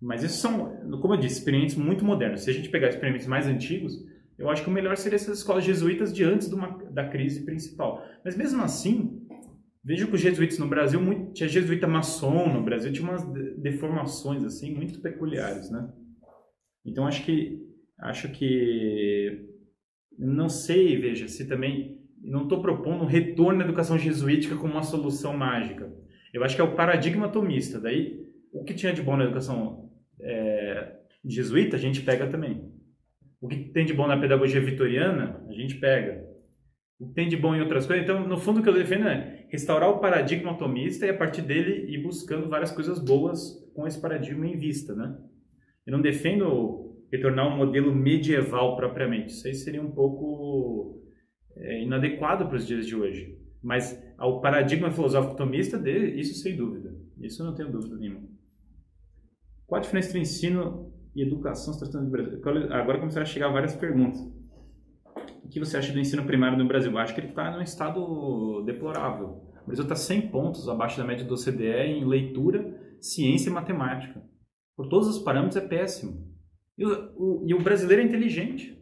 mas 0.00 0.22
esses 0.22 0.36
são, 0.36 0.76
como 1.00 1.14
eu 1.14 1.18
disse, 1.18 1.38
experimentos 1.38 1.74
muito 1.74 2.04
modernos. 2.04 2.42
Se 2.42 2.50
a 2.50 2.52
gente 2.52 2.68
pegar 2.68 2.88
experimentos 2.88 3.26
mais 3.26 3.46
antigos, 3.46 3.94
eu 4.38 4.50
acho 4.50 4.62
que 4.62 4.68
o 4.68 4.72
melhor 4.72 4.94
seria 4.98 5.16
essas 5.16 5.38
escolas 5.38 5.64
jesuítas 5.64 6.12
de 6.12 6.22
antes 6.22 6.52
uma, 6.52 6.68
da 6.90 7.08
crise 7.08 7.46
principal. 7.46 8.04
Mas 8.22 8.36
mesmo 8.36 8.62
assim, 8.62 9.25
vejo 9.86 10.08
que 10.08 10.16
os 10.16 10.20
jesuítas 10.20 10.58
no 10.58 10.66
Brasil, 10.66 11.00
muito, 11.00 11.32
tinha 11.32 11.48
jesuíta 11.48 11.86
maçom 11.86 12.52
no 12.52 12.64
Brasil, 12.64 12.92
tinha 12.92 13.08
umas 13.08 13.24
deformações 13.56 14.42
assim 14.42 14.74
muito 14.74 15.00
peculiares, 15.00 15.70
né? 15.70 15.88
Então 16.84 17.06
acho 17.06 17.24
que 17.24 17.64
acho 18.00 18.28
que 18.30 19.48
não 20.18 20.48
sei, 20.48 20.96
veja, 20.96 21.28
se 21.28 21.46
também 21.46 22.00
não 22.20 22.42
estou 22.42 22.60
propondo 22.60 23.04
um 23.04 23.06
retorno 23.06 23.60
à 23.60 23.64
educação 23.64 23.96
jesuítica 23.96 24.56
como 24.56 24.72
uma 24.72 24.82
solução 24.82 25.36
mágica. 25.36 25.88
Eu 26.34 26.42
acho 26.42 26.56
que 26.56 26.60
é 26.60 26.64
o 26.64 26.74
paradigma 26.74 27.28
tomista. 27.28 27.78
Daí, 27.78 28.26
o 28.52 28.64
que 28.64 28.74
tinha 28.74 28.92
de 28.92 29.02
bom 29.02 29.16
na 29.16 29.24
educação 29.24 29.92
é, 30.20 30.96
jesuíta, 31.24 31.76
a 31.76 31.78
gente 31.78 32.02
pega 32.02 32.26
também. 32.26 32.72
O 33.40 33.46
que 33.46 33.56
tem 33.70 33.84
de 33.84 33.94
bom 33.94 34.06
na 34.08 34.18
pedagogia 34.18 34.60
vitoriana, 34.60 35.44
a 35.48 35.52
gente 35.52 35.76
pega. 35.76 36.25
Tem 37.14 37.28
de 37.28 37.36
bom 37.36 37.54
em 37.54 37.60
outras 37.60 37.86
coisas. 37.86 38.04
Então, 38.04 38.26
no 38.26 38.38
fundo, 38.38 38.60
o 38.60 38.62
que 38.62 38.68
eu 38.68 38.74
defendo 38.74 39.06
é 39.06 39.46
restaurar 39.50 39.90
o 39.90 39.98
paradigma 39.98 40.52
atomista 40.52 41.04
e, 41.04 41.10
a 41.10 41.16
partir 41.16 41.42
dele, 41.42 41.92
ir 41.92 42.02
buscando 42.02 42.48
várias 42.48 42.72
coisas 42.72 42.98
boas 42.98 43.62
com 43.74 43.86
esse 43.86 44.00
paradigma 44.00 44.46
em 44.46 44.56
vista, 44.56 44.94
né? 44.94 45.16
Eu 45.86 45.92
não 45.92 46.00
defendo 46.00 46.96
retornar 47.12 47.46
um 47.48 47.56
modelo 47.56 47.94
medieval 47.94 48.76
propriamente. 48.76 49.32
Isso 49.32 49.46
aí 49.46 49.54
seria 49.54 49.82
um 49.82 49.90
pouco 49.90 51.02
é, 51.54 51.82
inadequado 51.82 52.46
para 52.46 52.56
os 52.56 52.66
dias 52.66 52.86
de 52.86 52.96
hoje. 52.96 53.38
Mas 53.62 54.02
ao 54.16 54.40
paradigma 54.40 54.90
filosófico 54.90 55.36
tomista, 55.36 55.78
de, 55.78 56.18
isso 56.18 56.34
sem 56.40 56.56
dúvida. 56.56 56.96
Isso 57.20 57.42
eu 57.42 57.46
não 57.46 57.54
tenho 57.54 57.70
dúvida 57.70 57.96
nenhuma. 57.96 58.26
Qual 59.66 59.78
a 59.78 59.82
diferença 59.82 60.08
entre 60.08 60.20
ensino 60.20 60.92
e 61.14 61.22
educação 61.22 61.74
se 61.74 61.80
tratando 61.80 62.06
do 62.06 62.10
Brasil? 62.10 62.40
Agora 62.72 62.98
começaram 62.98 63.22
a 63.22 63.26
chegar 63.26 63.48
várias 63.48 63.74
perguntas. 63.74 64.20
O 65.46 65.48
que 65.48 65.60
você 65.60 65.76
acha 65.76 65.92
do 65.92 66.00
ensino 66.00 66.24
primário 66.24 66.58
no 66.58 66.66
Brasil? 66.66 66.90
Eu 66.90 66.98
acho 66.98 67.14
que 67.14 67.20
ele 67.20 67.28
está 67.28 67.52
num 67.52 67.62
estado 67.62 68.64
deplorável. 68.64 69.44
O 69.62 69.66
Brasil 69.66 69.84
está 69.84 69.94
100 69.94 70.28
pontos 70.28 70.68
abaixo 70.68 70.98
da 70.98 71.06
média 71.06 71.24
do 71.24 71.34
OCDE 71.34 71.86
em 71.86 72.04
leitura, 72.04 72.76
ciência 73.00 73.48
e 73.48 73.52
matemática. 73.52 74.20
Por 74.76 74.88
todos 74.88 75.06
os 75.06 75.22
parâmetros 75.22 75.56
é 75.56 75.66
péssimo. 75.66 76.28
E 76.76 76.84
o, 76.84 77.12
o, 77.16 77.44
e 77.46 77.54
o 77.54 77.62
brasileiro 77.62 78.02
é 78.02 78.04
inteligente. 78.04 78.76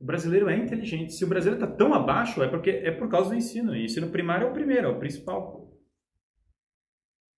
O 0.00 0.04
brasileiro 0.04 0.48
é 0.48 0.56
inteligente. 0.56 1.14
Se 1.14 1.24
o 1.24 1.28
brasileiro 1.28 1.62
está 1.62 1.76
tão 1.76 1.92
abaixo, 1.92 2.40
é 2.44 2.48
porque 2.48 2.70
é 2.70 2.92
por 2.92 3.08
causa 3.08 3.30
do 3.30 3.36
ensino. 3.36 3.74
E 3.74 3.84
ensino 3.84 4.08
primário 4.08 4.46
é 4.46 4.50
o 4.50 4.54
primeiro, 4.54 4.86
é 4.86 4.90
o 4.90 5.00
principal. 5.00 5.68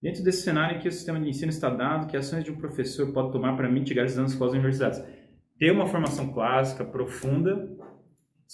Dentro 0.03 0.23
desse 0.23 0.43
cenário 0.43 0.77
em 0.77 0.81
que 0.81 0.89
o 0.89 0.93
sistema 0.93 1.19
de 1.19 1.31
ensino 1.31 1.51
está 1.51 1.71
dado, 1.71 2.09
que 2.09 2.17
ações 2.17 2.45
de 2.45 2.53
um 2.53 2.59
professor 2.59 3.11
pode 3.11 3.33
tomar 3.33 3.57
para 3.57 3.71
mitigar 3.71 4.05
esses 4.05 4.19
danos 4.19 4.33
escolas 4.33 4.53
e 4.53 4.59
universidades? 4.59 5.03
Ter 5.59 5.71
uma 5.71 5.87
formação 5.87 6.31
clássica, 6.31 6.85
profunda, 6.85 7.75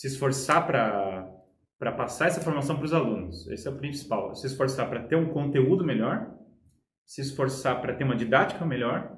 se 0.01 0.07
esforçar 0.07 0.67
para 0.67 1.31
para 1.79 1.93
passar 1.93 2.27
essa 2.27 2.43
formação 2.43 2.77
para 2.77 2.85
os 2.85 2.93
alunos. 2.93 3.49
Esse 3.49 3.67
é 3.67 3.71
o 3.71 3.77
principal. 3.77 4.35
Se 4.35 4.47
esforçar 4.47 4.89
para 4.89 5.03
ter 5.03 5.17
um 5.17 5.33
conteúdo 5.33 5.83
melhor, 5.83 6.35
se 7.07 7.23
esforçar 7.23 7.81
para 7.81 7.95
ter 7.95 8.05
uma 8.05 8.17
didática 8.17 8.67
melhor 8.67 9.17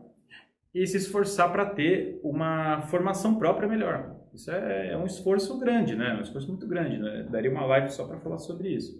e 0.72 0.86
se 0.86 0.96
esforçar 0.96 1.50
para 1.50 1.66
ter 1.66 2.20
uma 2.22 2.82
formação 2.82 3.36
própria 3.36 3.68
melhor. 3.68 4.16
Isso 4.32 4.50
é, 4.50 4.92
é, 4.92 4.96
um 4.96 5.06
esforço 5.06 5.58
grande, 5.58 5.96
né? 5.96 6.14
Um 6.14 6.22
esforço 6.22 6.48
muito 6.48 6.66
grande. 6.68 6.98
Né? 6.98 7.28
Daria 7.30 7.50
uma 7.50 7.66
live 7.66 7.90
só 7.90 8.06
para 8.06 8.18
falar 8.18 8.38
sobre 8.38 8.68
isso. 8.68 8.92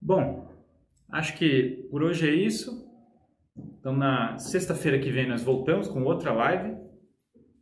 Bom, 0.00 0.48
acho 1.12 1.36
que 1.36 1.88
por 1.90 2.02
hoje 2.02 2.28
é 2.28 2.34
isso. 2.34 2.88
Então, 3.56 3.96
na 3.96 4.36
sexta-feira 4.38 4.98
que 4.98 5.12
vem, 5.12 5.28
nós 5.28 5.42
voltamos 5.42 5.86
com 5.86 6.02
outra 6.02 6.32
live. 6.32 6.76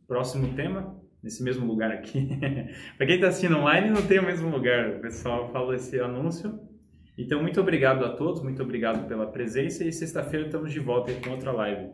Próximo 0.07 0.55
tema 0.55 1.00
nesse 1.23 1.43
mesmo 1.43 1.65
lugar 1.65 1.91
aqui. 1.91 2.27
Para 2.97 3.05
quem 3.05 3.15
está 3.15 3.27
assistindo 3.27 3.57
online, 3.57 3.89
não 3.89 4.05
tem 4.05 4.19
o 4.19 4.25
mesmo 4.25 4.49
lugar. 4.49 4.97
O 4.97 4.99
pessoal 4.99 5.51
fala 5.51 5.75
esse 5.75 5.99
anúncio. 5.99 6.59
Então, 7.17 7.41
muito 7.41 7.59
obrigado 7.59 8.03
a 8.03 8.15
todos, 8.15 8.41
muito 8.41 8.63
obrigado 8.63 9.07
pela 9.07 9.27
presença 9.27 9.83
e 9.83 9.91
sexta-feira 9.91 10.45
estamos 10.45 10.71
de 10.71 10.79
volta 10.79 11.13
com 11.13 11.29
outra 11.31 11.51
live. 11.51 11.89